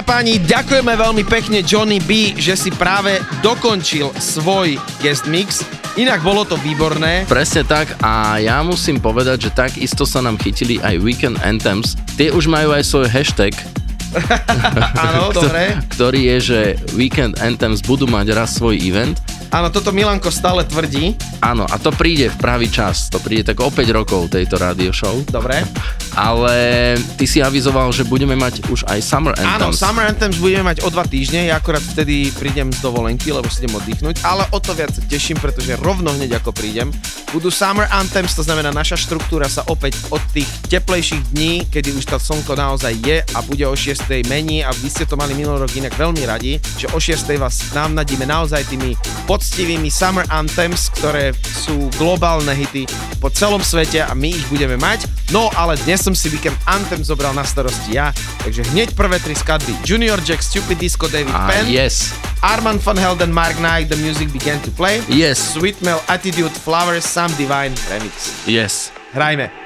A 0.04 0.20
páni, 0.20 0.36
ďakujeme 0.36 1.00
veľmi 1.00 1.24
pekne 1.24 1.64
Johnny 1.64 2.04
B, 2.04 2.36
že 2.36 2.60
si 2.60 2.68
práve 2.76 3.24
dokončil 3.40 4.12
svoj 4.20 4.76
guest 5.00 5.32
mix. 5.32 5.64
Inak 5.96 6.20
bolo 6.20 6.44
to 6.44 6.60
výborné. 6.60 7.24
Presne 7.24 7.64
tak 7.64 7.96
a 8.04 8.36
ja 8.36 8.60
musím 8.68 9.00
povedať, 9.00 9.48
že 9.48 9.56
takisto 9.56 10.04
sa 10.04 10.20
nám 10.20 10.36
chytili 10.44 10.76
aj 10.84 11.00
Weekend 11.00 11.40
Anthems. 11.40 11.96
Tie 12.20 12.36
už 12.36 12.52
majú 12.52 12.76
aj 12.76 12.84
svoj 12.84 13.08
hashtag, 13.08 13.56
Áno, 15.08 15.32
dobre. 15.40 15.80
ktorý 15.96 16.36
je, 16.36 16.38
že 16.52 16.60
Weekend 17.00 17.40
Anthems 17.42 17.80
budú 17.80 18.04
mať 18.04 18.36
raz 18.36 18.60
svoj 18.60 18.78
event. 18.84 19.16
Áno, 19.54 19.70
toto 19.70 19.94
Milanko 19.94 20.34
stále 20.34 20.66
tvrdí. 20.66 21.14
Áno, 21.40 21.70
a 21.70 21.78
to 21.78 21.94
príde 21.94 22.28
v 22.28 22.38
pravý 22.42 22.68
čas. 22.74 23.08
To 23.14 23.22
príde 23.22 23.54
tak 23.54 23.62
o 23.62 23.70
5 23.70 23.86
rokov 23.94 24.34
tejto 24.34 24.58
radio 24.58 24.90
show. 24.90 25.22
Dobre. 25.30 25.62
Ale 26.14 26.94
ty 27.18 27.26
si 27.26 27.42
avizoval, 27.42 27.90
že 27.90 28.06
budeme 28.06 28.38
mať 28.38 28.70
už 28.70 28.86
aj 28.86 29.00
Summer 29.02 29.34
Áno, 29.42 29.74
Anthems. 29.74 29.82
Summer 29.82 30.06
Anthems 30.06 30.38
budeme 30.38 30.70
mať 30.70 30.86
o 30.86 30.90
dva 30.94 31.04
týždne, 31.08 31.50
ja 31.50 31.58
akorát 31.58 31.82
vtedy 31.82 32.30
prídem 32.38 32.70
z 32.70 32.80
dovolenky, 32.86 33.34
lebo 33.34 33.50
si 33.50 33.66
idem 33.66 33.74
oddychnúť, 33.74 34.22
ale 34.22 34.46
o 34.54 34.60
to 34.62 34.78
viac 34.78 34.94
teším, 35.10 35.42
pretože 35.42 35.74
rovno 35.82 36.14
hneď 36.14 36.38
ako 36.38 36.54
prídem, 36.54 36.94
budú 37.34 37.50
Summer 37.50 37.90
Anthems, 37.90 38.38
to 38.38 38.46
znamená 38.46 38.70
naša 38.70 38.94
štruktúra 38.94 39.50
sa 39.50 39.66
opäť 39.66 39.98
od 40.14 40.22
tých 40.30 40.46
teplejších 40.70 41.34
dní, 41.34 41.66
kedy 41.74 41.98
už 41.98 42.06
to 42.06 42.22
slnko 42.22 42.54
naozaj 42.54 42.94
je 43.02 43.26
a 43.34 43.40
bude 43.42 43.66
o 43.66 43.74
6. 43.74 44.06
mení 44.30 44.62
a 44.62 44.70
vy 44.70 44.90
ste 44.94 45.10
to 45.10 45.18
mali 45.18 45.34
minulý 45.34 45.66
rok 45.66 45.74
inak 45.74 45.98
veľmi 45.98 46.24
radi, 46.30 46.62
že 46.78 46.86
o 46.94 47.02
6. 47.02 47.26
vás 47.42 47.74
nám 47.74 47.98
nadíme 47.98 48.30
naozaj 48.30 48.70
tými 48.70 48.94
poctivými 49.26 49.90
Summer 49.90 50.30
Anthems, 50.30 50.94
ktoré 50.94 51.34
sú 51.42 51.90
globálne 51.98 52.54
hity 52.54 52.86
po 53.18 53.34
celom 53.34 53.66
svete 53.66 54.06
a 54.06 54.14
my 54.14 54.30
ich 54.30 54.46
budeme 54.52 54.78
mať. 54.78 55.23
No 55.34 55.50
ale 55.58 55.74
dnes 55.82 56.06
som 56.06 56.14
si 56.14 56.30
Weekend 56.30 56.54
Anthem 56.70 57.02
zobral 57.02 57.34
na 57.34 57.42
starosti 57.42 57.98
ja, 57.98 58.14
takže 58.46 58.62
hneď 58.70 58.94
prvé 58.94 59.18
tri 59.18 59.34
skladby. 59.34 59.74
Junior 59.82 60.22
Jack, 60.22 60.46
Stupid 60.46 60.78
Disco, 60.78 61.10
David 61.10 61.34
Ah, 61.34 61.50
Penn. 61.50 61.66
yes. 61.66 62.14
Armand 62.46 62.78
van 62.86 62.98
Helden, 63.02 63.34
Mark 63.34 63.58
Knight, 63.58 63.90
The 63.90 63.98
Music 63.98 64.30
Began 64.30 64.62
to 64.62 64.70
Play. 64.78 65.02
Yes. 65.10 65.42
Sweet 65.58 65.82
Mel, 65.82 65.98
Attitude, 66.06 66.54
Flowers, 66.54 67.02
Sam 67.02 67.34
Divine, 67.34 67.74
Remix. 67.90 68.30
Yes. 68.46 68.94
Hrajme. 69.18 69.63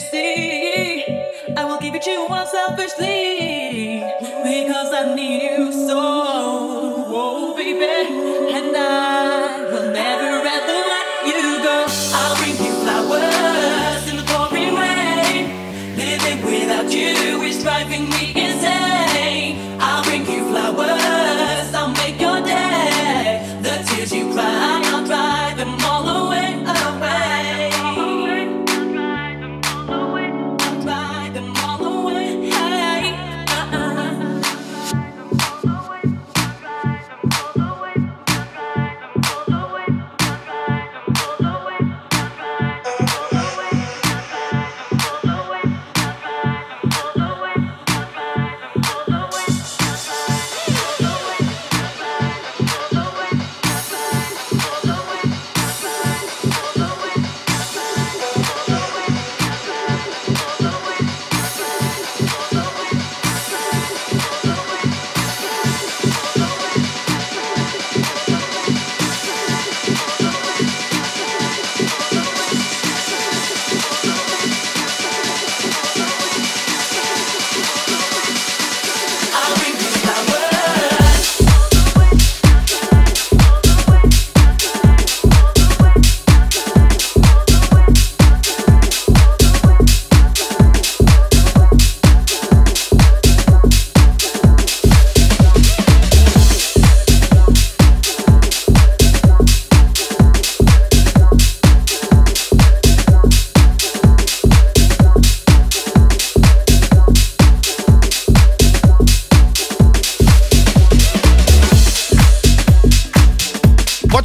See? 0.00 1.04
I 1.56 1.64
will 1.64 1.78
give 1.78 1.94
it 1.94 2.02
to 2.02 2.10
you 2.10 2.26
unselfishly 2.28 3.19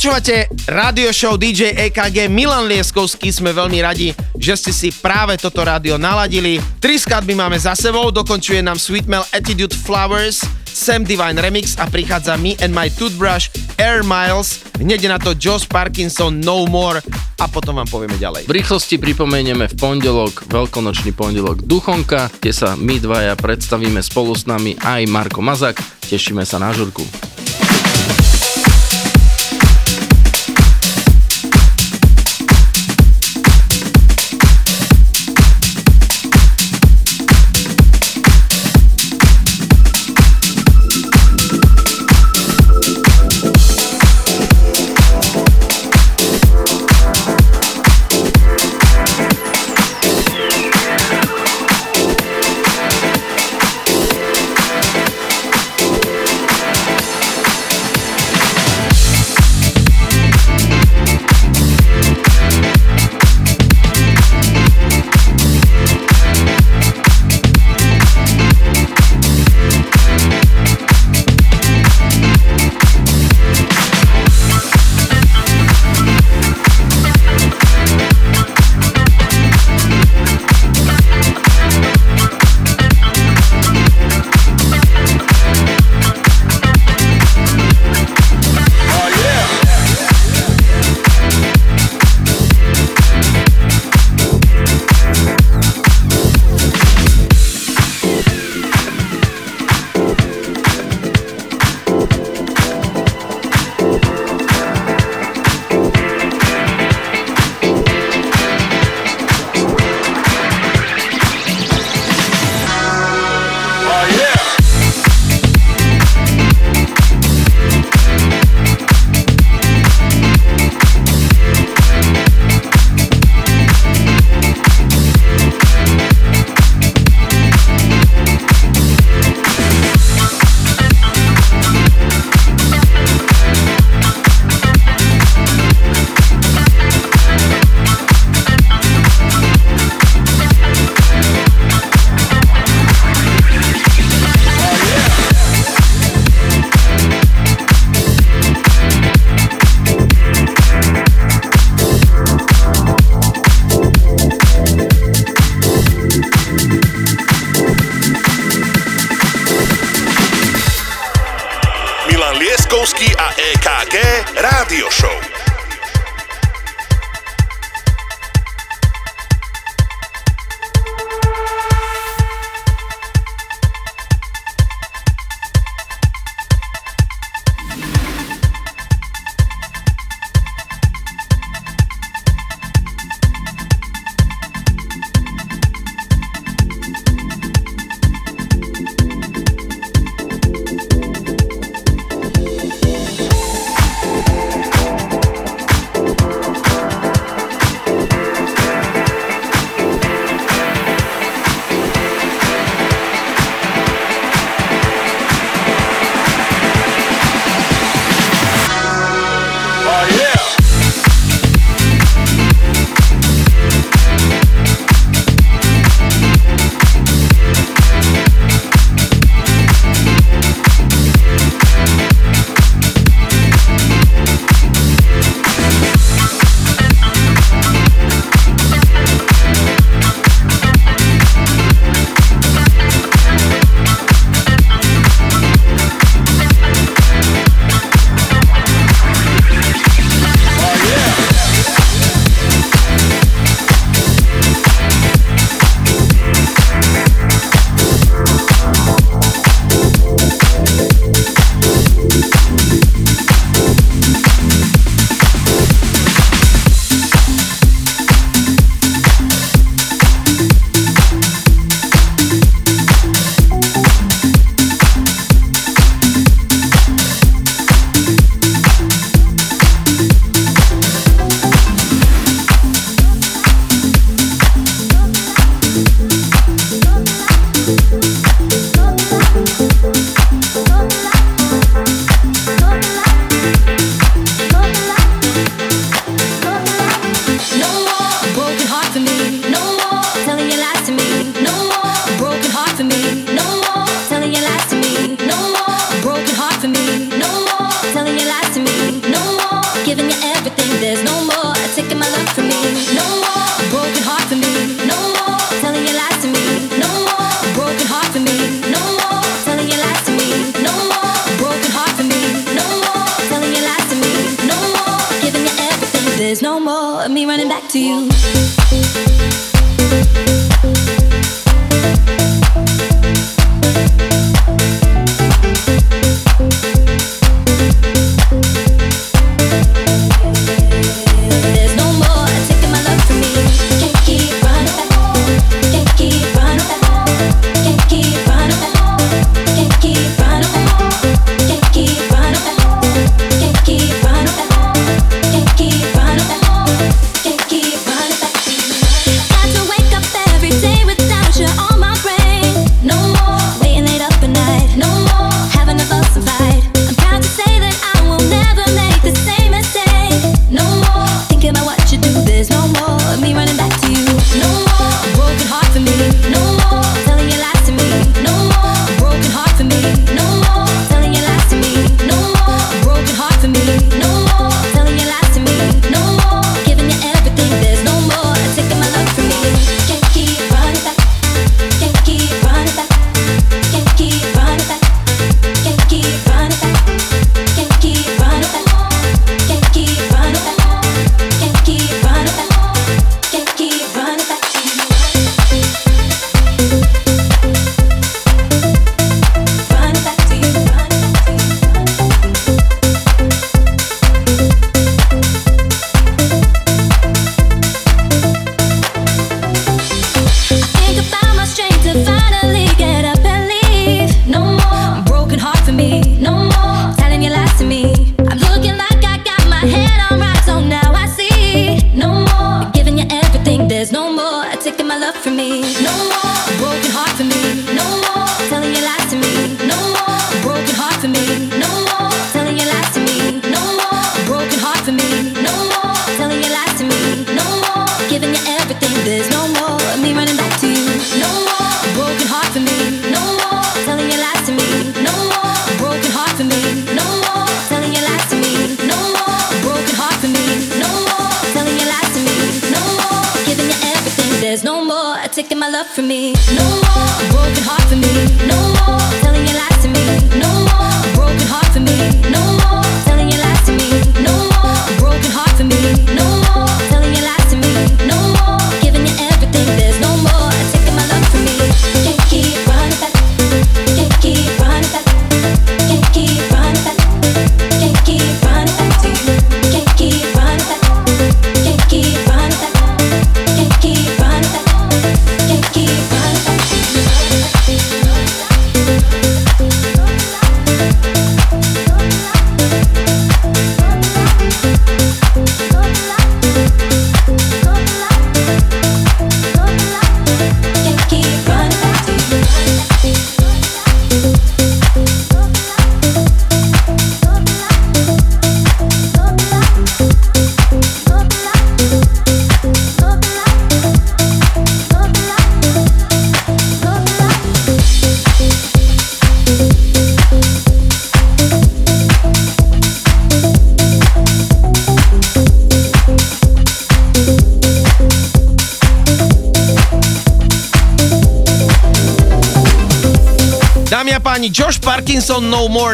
Počúvate 0.06 0.46
rádio 0.70 1.10
show 1.10 1.34
DJ 1.34 1.90
EKG 1.90 2.30
Milan 2.30 2.70
Lieskovský, 2.70 3.34
sme 3.34 3.50
veľmi 3.50 3.82
radi, 3.82 4.14
že 4.38 4.54
ste 4.54 4.70
si 4.70 4.94
práve 4.94 5.34
toto 5.34 5.66
rádio 5.66 5.98
naladili. 5.98 6.62
Tri 6.78 7.02
skladby 7.02 7.34
máme 7.34 7.58
za 7.58 7.74
sebou, 7.74 8.14
dokončuje 8.14 8.62
nám 8.62 8.78
Sweetmel 8.78 9.26
Attitude 9.34 9.74
Flowers, 9.74 10.46
Sam 10.70 11.10
Divine 11.10 11.42
Remix 11.42 11.74
a 11.82 11.90
prichádza 11.90 12.38
Me 12.38 12.54
and 12.62 12.78
My 12.78 12.94
Toothbrush, 12.94 13.50
Air 13.82 14.06
Miles, 14.06 14.62
hneď 14.78 15.10
na 15.10 15.18
to 15.18 15.34
Josh 15.34 15.66
Parkinson 15.66 16.38
No 16.38 16.70
More 16.70 17.02
a 17.42 17.50
potom 17.50 17.82
vám 17.82 17.90
povieme 17.90 18.22
ďalej. 18.22 18.46
V 18.46 18.54
rýchlosti 18.62 19.02
pripomenieme 19.02 19.66
v 19.66 19.74
pondelok, 19.74 20.46
veľkonočný 20.54 21.18
pondelok 21.18 21.66
Duchonka, 21.66 22.30
kde 22.30 22.54
sa 22.54 22.78
my 22.78 23.02
dvaja 23.02 23.34
predstavíme 23.42 24.06
spolu 24.06 24.38
s 24.38 24.46
nami 24.46 24.78
aj 24.78 25.02
Marko 25.10 25.42
Mazak. 25.42 25.82
Tešíme 26.06 26.46
sa 26.46 26.62
na 26.62 26.70
žurku. 26.70 27.02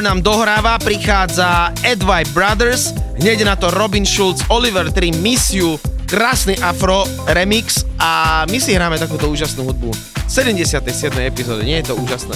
Nám 0.01 0.21
dohráva, 0.21 0.81
prichádza 0.81 1.69
Edwai 1.85 2.25
Brothers, 2.33 2.89
hneď 3.21 3.45
na 3.45 3.55
to 3.55 3.69
Robin 3.71 4.05
Schulz, 4.05 4.41
Oliver 4.49 4.91
Tree, 4.91 5.13
Miss 5.13 5.53
You, 5.53 5.79
krásny 6.09 6.57
afro 6.57 7.05
remix 7.29 7.85
a 8.01 8.41
my 8.49 8.57
si 8.57 8.73
hráme 8.73 8.97
takúto 8.97 9.29
úžasnú 9.29 9.61
hudbu. 9.69 9.93
V 10.25 10.31
77. 10.33 11.13
epizóde, 11.21 11.61
nie 11.61 11.85
je 11.85 11.93
to 11.93 12.01
úžasné? 12.01 12.33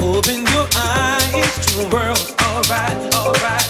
Open 0.00 0.42
your 0.48 0.66
eyes. 0.74 1.52
To 1.68 1.84
the 1.84 1.88
world. 1.92 2.34
Alright, 2.40 2.98
alright, 3.14 3.69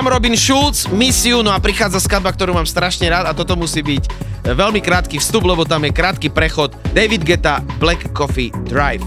nám 0.00 0.16
Robin 0.16 0.32
Schulz, 0.32 0.88
misiu, 0.88 1.44
no 1.44 1.52
a 1.52 1.60
prichádza 1.60 2.00
skladba, 2.00 2.32
ktorú 2.32 2.56
mám 2.56 2.64
strašne 2.64 3.04
rád 3.12 3.28
a 3.28 3.36
toto 3.36 3.52
musí 3.52 3.84
byť 3.84 4.04
e, 4.08 4.10
veľmi 4.56 4.80
krátky 4.80 5.20
vstup, 5.20 5.44
lebo 5.44 5.68
tam 5.68 5.84
je 5.84 5.92
krátky 5.92 6.32
prechod 6.32 6.72
David 6.96 7.20
Geta 7.20 7.60
Black 7.76 8.08
Coffee 8.16 8.48
Drive. 8.64 9.04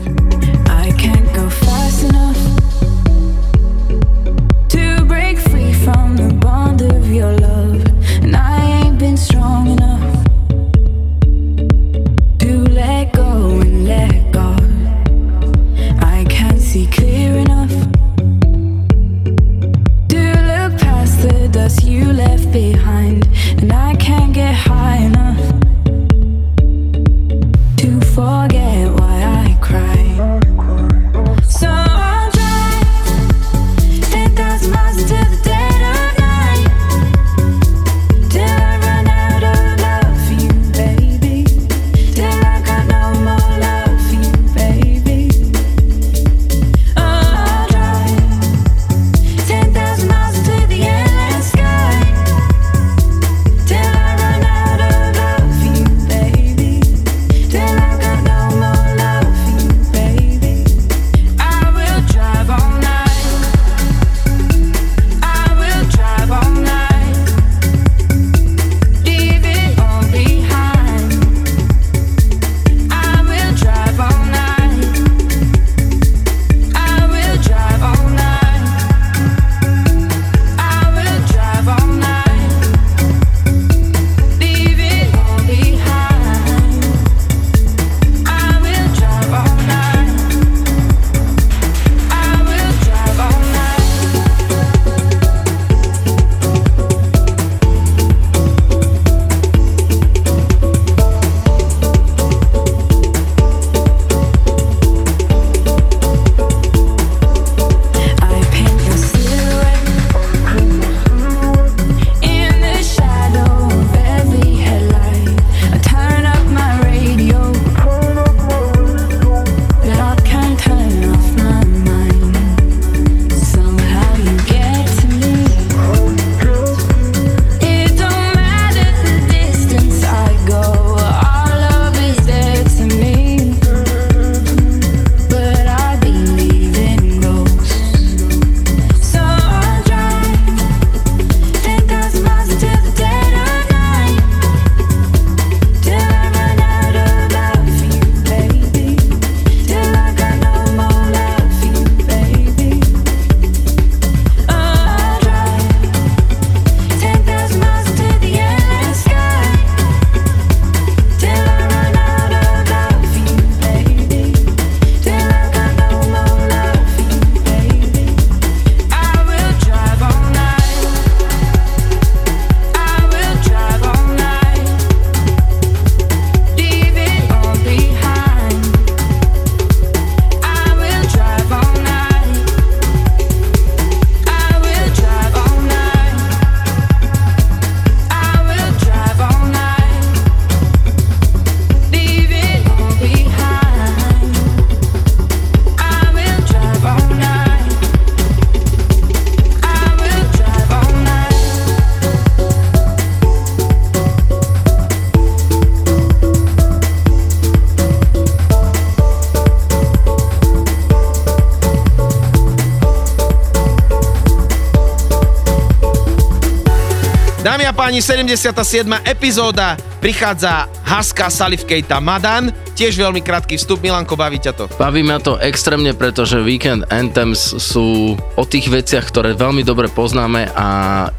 podaní 217.94 218.02
77. 218.02 218.94
epizóda 219.06 219.78
prichádza 220.02 220.66
Haska 220.82 221.30
Salivkejta 221.30 222.02
Madan. 222.02 222.50
Tiež 222.74 222.98
veľmi 222.98 223.22
krátky 223.22 223.54
vstup, 223.54 223.86
Milanko, 223.86 224.18
baví 224.18 224.42
ťa 224.42 224.54
to? 224.58 224.66
Baví 224.82 225.06
ma 225.06 225.22
to 225.22 225.38
extrémne, 225.38 225.94
pretože 225.94 226.42
Weekend 226.42 226.90
Anthems 226.90 227.54
sú 227.62 228.18
o 228.18 228.44
tých 228.50 228.74
veciach, 228.74 229.06
ktoré 229.06 229.38
veľmi 229.38 229.62
dobre 229.62 229.94
poznáme 229.94 230.50
a 230.58 230.68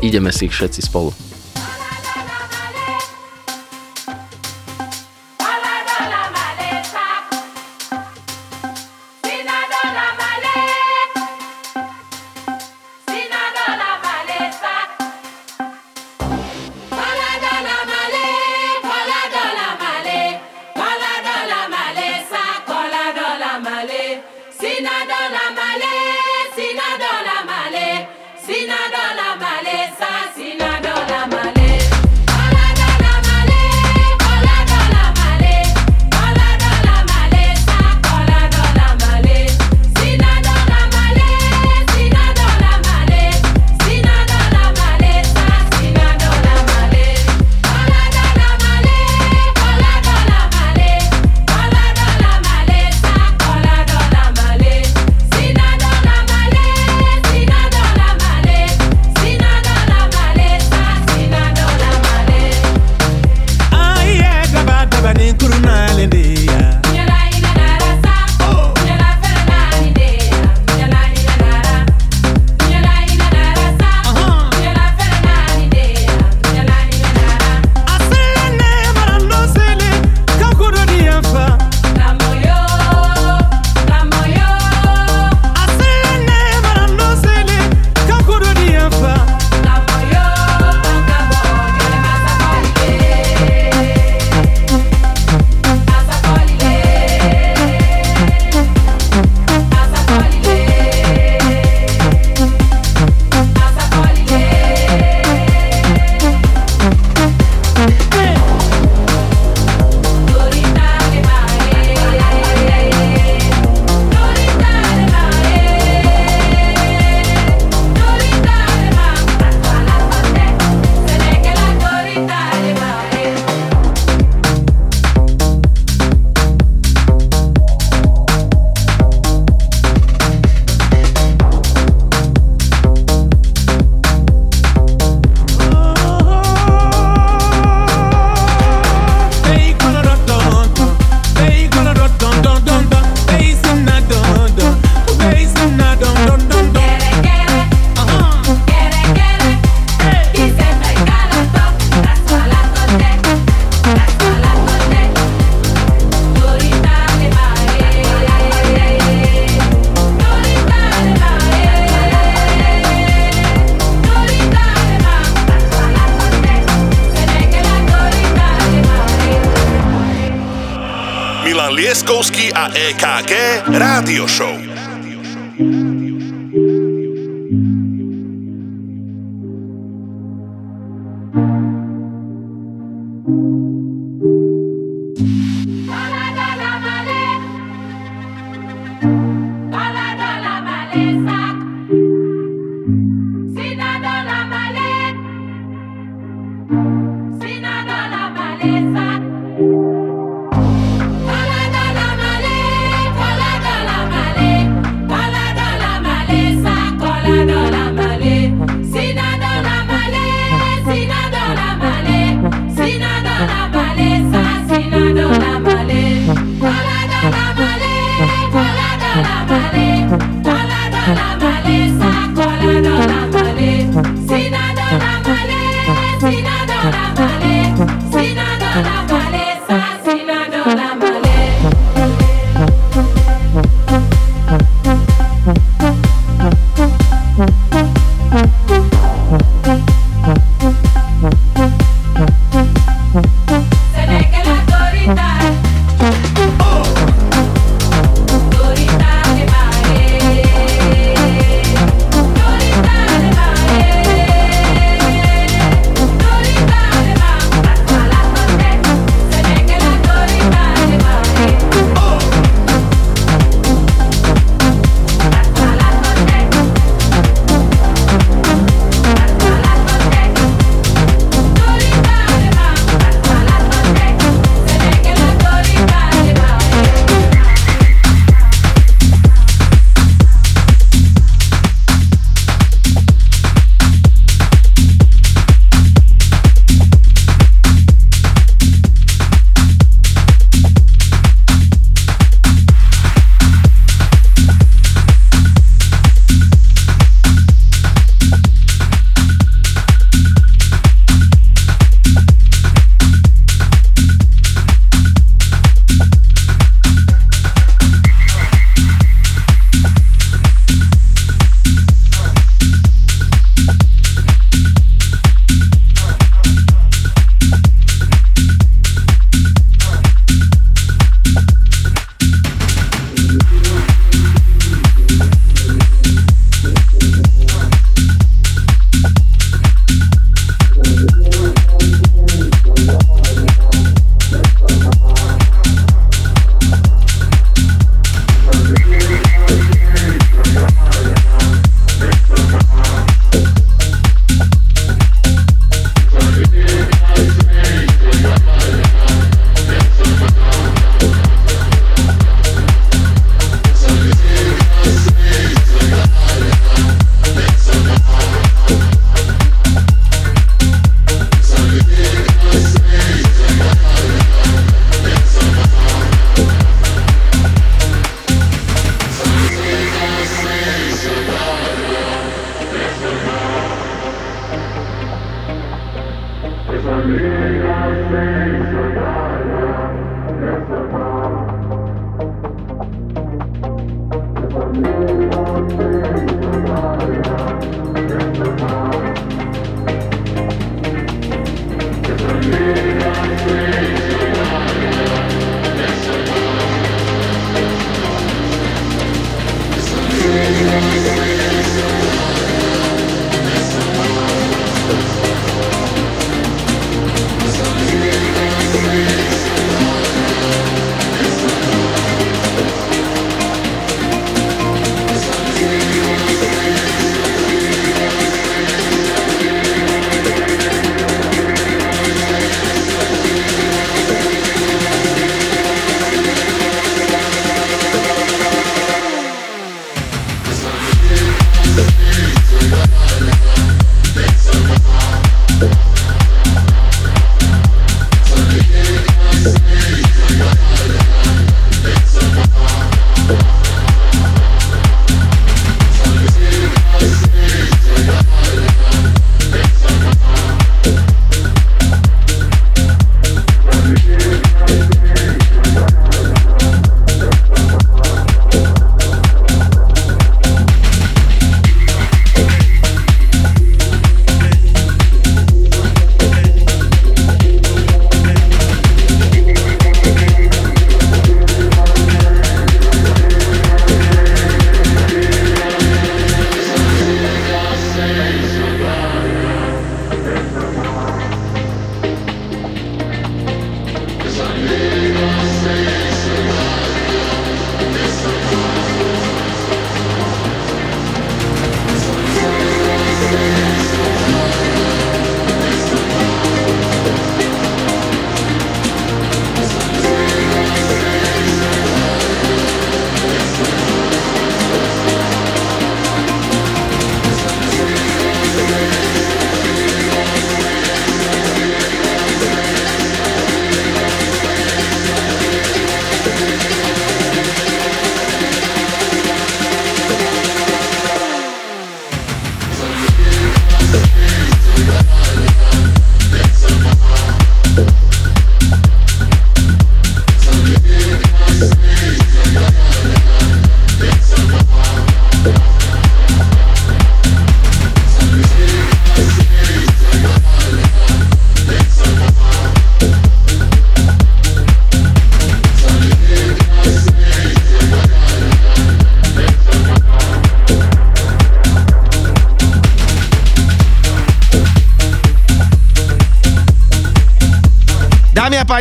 ideme 0.03 0.35
si 0.35 0.51
ich 0.51 0.55
všetci 0.59 0.91
spolu. 0.91 1.15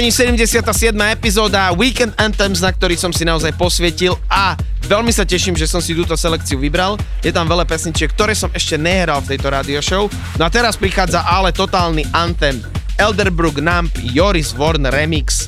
Páni, 0.04 0.12
77. 0.12 0.92
epizóda 1.16 1.72
Weekend 1.80 2.12
Anthems, 2.20 2.60
na 2.60 2.76
ktorý 2.76 3.00
som 3.00 3.16
si 3.16 3.24
naozaj 3.24 3.56
posvietil 3.56 4.20
a 4.28 4.60
veľmi 4.92 5.16
sa 5.16 5.24
teším, 5.24 5.56
že 5.56 5.64
som 5.64 5.80
si 5.80 5.96
túto 5.96 6.20
selekciu 6.20 6.60
vybral. 6.60 7.00
Je 7.24 7.32
tam 7.32 7.48
veľa 7.48 7.64
pesničiek, 7.64 8.12
ktoré 8.12 8.36
som 8.36 8.52
ešte 8.52 8.76
nehral 8.76 9.24
v 9.24 9.32
tejto 9.32 9.48
radio 9.48 9.80
show. 9.80 10.12
No 10.36 10.44
a 10.44 10.52
teraz 10.52 10.76
prichádza 10.76 11.24
ale 11.24 11.56
totálny 11.56 12.04
anthem. 12.12 12.60
Elderbrook 13.00 13.64
Nump, 13.64 13.96
Joris 14.12 14.52
Warn 14.52 14.92
Remix. 14.92 15.48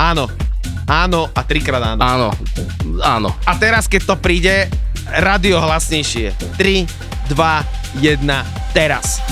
Áno, 0.00 0.32
áno 0.88 1.28
a 1.36 1.44
trikrát 1.44 1.84
áno. 1.84 2.00
Áno, 2.00 2.28
áno. 3.04 3.36
A 3.44 3.52
teraz, 3.60 3.84
keď 3.84 4.02
to 4.08 4.14
príde, 4.16 4.72
radio 5.12 5.60
hlasnejšie. 5.60 6.56
3, 6.56 6.88
2, 7.36 8.00
1, 8.00 8.16
teraz. 8.72 9.23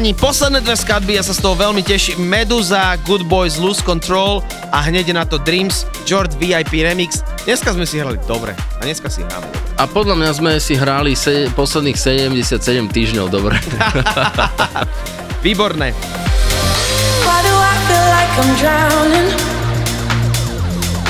chalani, 0.00 0.16
posledné 0.16 0.64
dve 0.64 0.76
skladby, 0.80 1.12
ja 1.20 1.20
sa 1.20 1.36
z 1.36 1.44
toho 1.44 1.52
veľmi 1.60 1.84
teším. 1.84 2.24
Meduza, 2.24 2.96
Good 3.04 3.28
Boys, 3.28 3.60
Lose 3.60 3.84
Control 3.84 4.40
a 4.72 4.80
hneď 4.80 5.12
na 5.12 5.28
to 5.28 5.36
Dreams, 5.36 5.84
George 6.08 6.32
VIP 6.40 6.80
Remix. 6.80 7.20
Dneska 7.44 7.76
sme 7.76 7.84
si 7.84 8.00
hrali 8.00 8.16
dobre 8.24 8.56
a 8.56 8.80
dneska 8.80 9.12
si 9.12 9.20
hráme 9.20 9.44
dobre. 9.44 9.60
A 9.76 9.84
podľa 9.84 10.16
mňa 10.16 10.30
sme 10.32 10.52
si 10.56 10.72
hrali 10.72 11.12
se- 11.12 11.52
posledných 11.52 12.00
77 12.00 12.48
týždňov 12.88 13.28
dobre. 13.28 13.60
Výborné. 15.44 15.92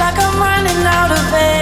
Like 0.00 0.18
I'm 0.18 0.34
running 0.42 0.82
out 0.82 1.12
of 1.14 1.30
air 1.30 1.59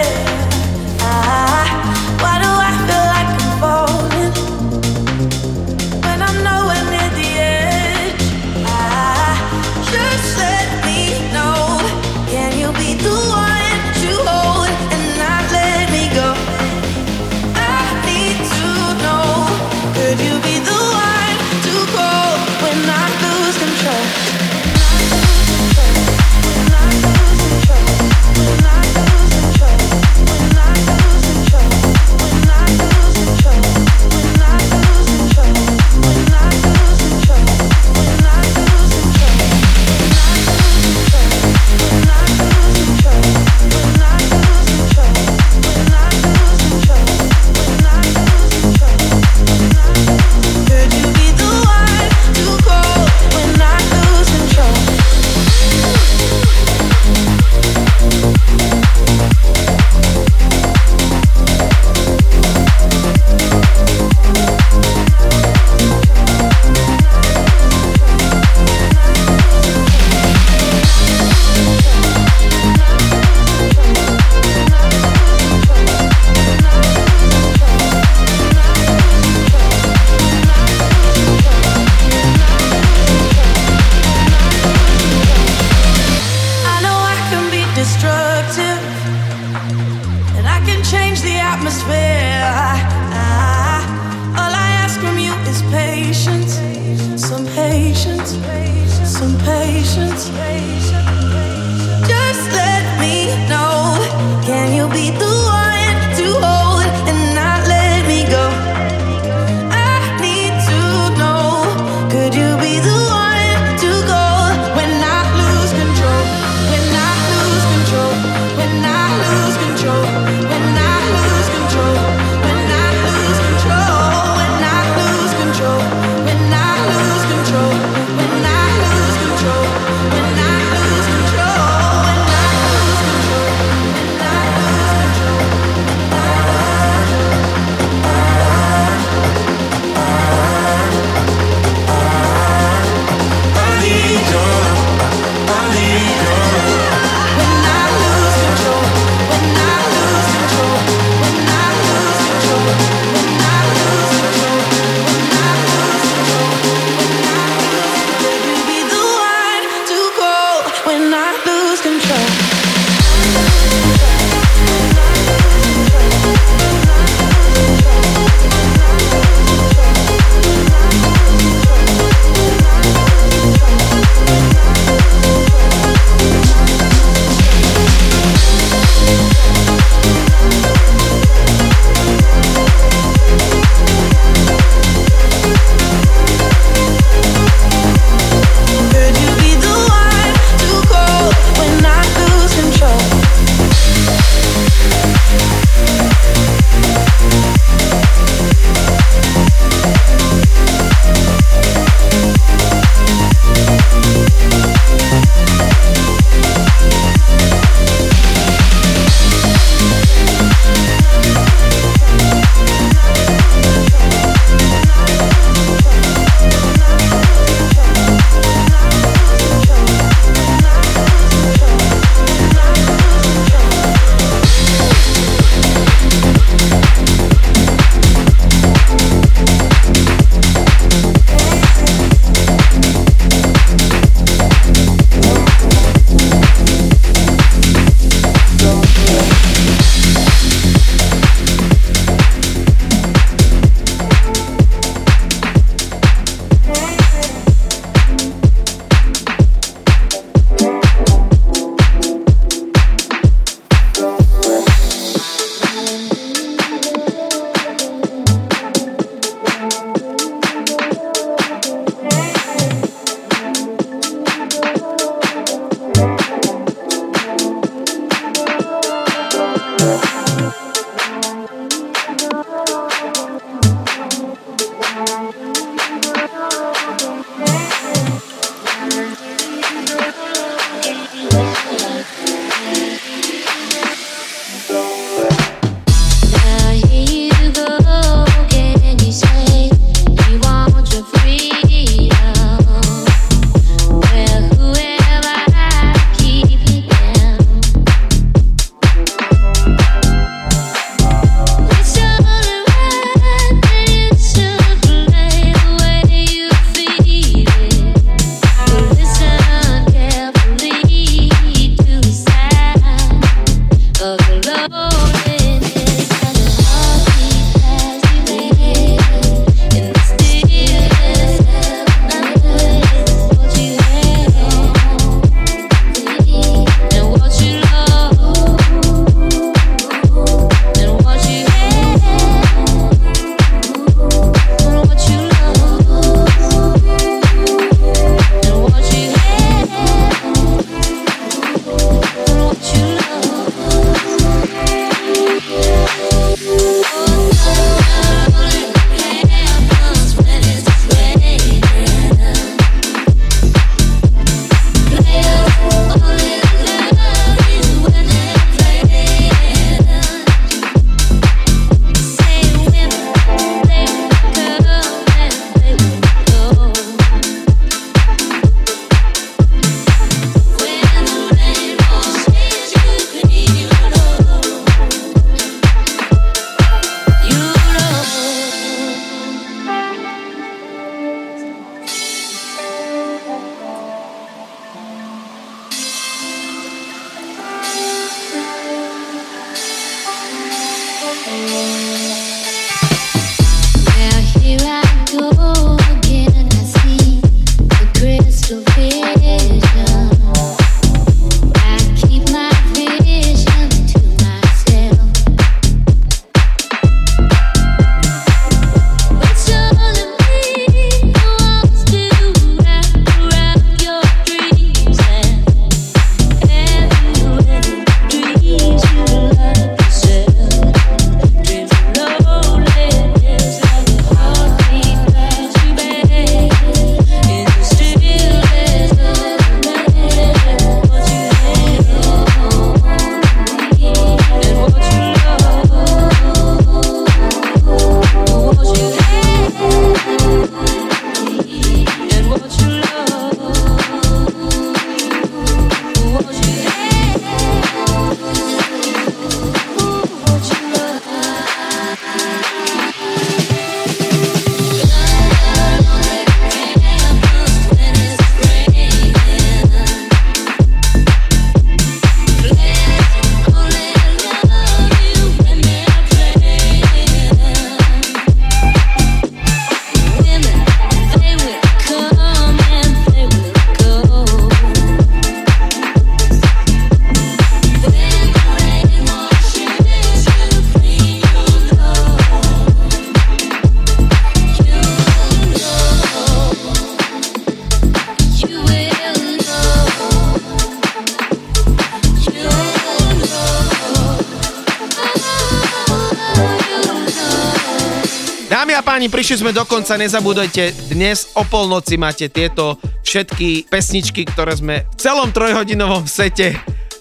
prišli 499.89 500.05
sme 500.05 500.21
do 500.21 500.29
konca, 500.29 500.45
nezabúdajte, 500.45 500.93
dnes 500.93 501.33
o 501.33 501.41
polnoci 501.41 501.97
máte 501.97 502.29
tieto 502.29 502.77
všetky 503.01 503.73
pesničky, 503.73 504.21
ktoré 504.21 504.53
sme 504.53 504.85
v 504.85 504.95
celom 505.01 505.33
trojhodinovom 505.33 506.05
sete 506.05 506.53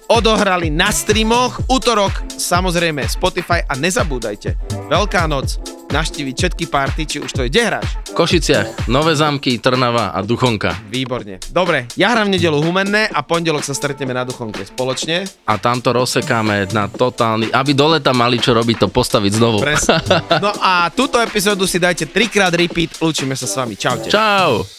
odohrali 0.09 0.73
na 0.73 0.89
streamoch. 0.89 1.61
Útorok, 1.69 2.25
samozrejme 2.41 3.05
Spotify 3.05 3.61
a 3.69 3.77
nezabúdajte, 3.77 4.57
Veľká 4.89 5.29
noc, 5.29 5.61
naštíviť 5.93 6.33
všetky 6.33 6.65
party, 6.73 7.03
či 7.05 7.17
už 7.21 7.29
to 7.37 7.45
je, 7.45 7.53
kde 7.53 7.63
hráš? 7.69 7.98
Košiciach, 8.19 8.91
Nové 8.91 9.15
zámky, 9.15 9.63
Trnava 9.63 10.11
a 10.11 10.19
Duchonka. 10.27 10.75
Výborne. 10.91 11.39
Dobre, 11.55 11.87
ja 11.95 12.11
hrám 12.11 12.27
v 12.27 12.35
nedelu 12.35 12.59
Humenné 12.59 13.07
a 13.07 13.23
pondelok 13.23 13.63
sa 13.63 13.79
stretneme 13.79 14.11
na 14.11 14.27
Duchonke 14.27 14.67
spoločne. 14.67 15.23
A 15.47 15.55
tamto 15.55 15.95
rozsekáme 15.95 16.67
na 16.75 16.91
totálny, 16.91 17.55
aby 17.55 17.79
do 17.79 17.95
leta 17.95 18.11
mali 18.11 18.43
čo 18.43 18.59
robiť, 18.59 18.83
to 18.83 18.89
postaviť 18.91 19.33
znovu. 19.39 19.63
Presne. 19.63 20.03
No 20.43 20.51
a 20.51 20.91
túto 20.91 21.23
epizódu 21.23 21.63
si 21.67 21.79
dajte 21.79 22.11
trikrát 22.11 22.51
repeat, 22.51 22.99
lúčime 22.99 23.39
sa 23.39 23.47
s 23.47 23.55
vami. 23.55 23.79
Čaute. 23.79 24.11
Čau. 24.11 24.78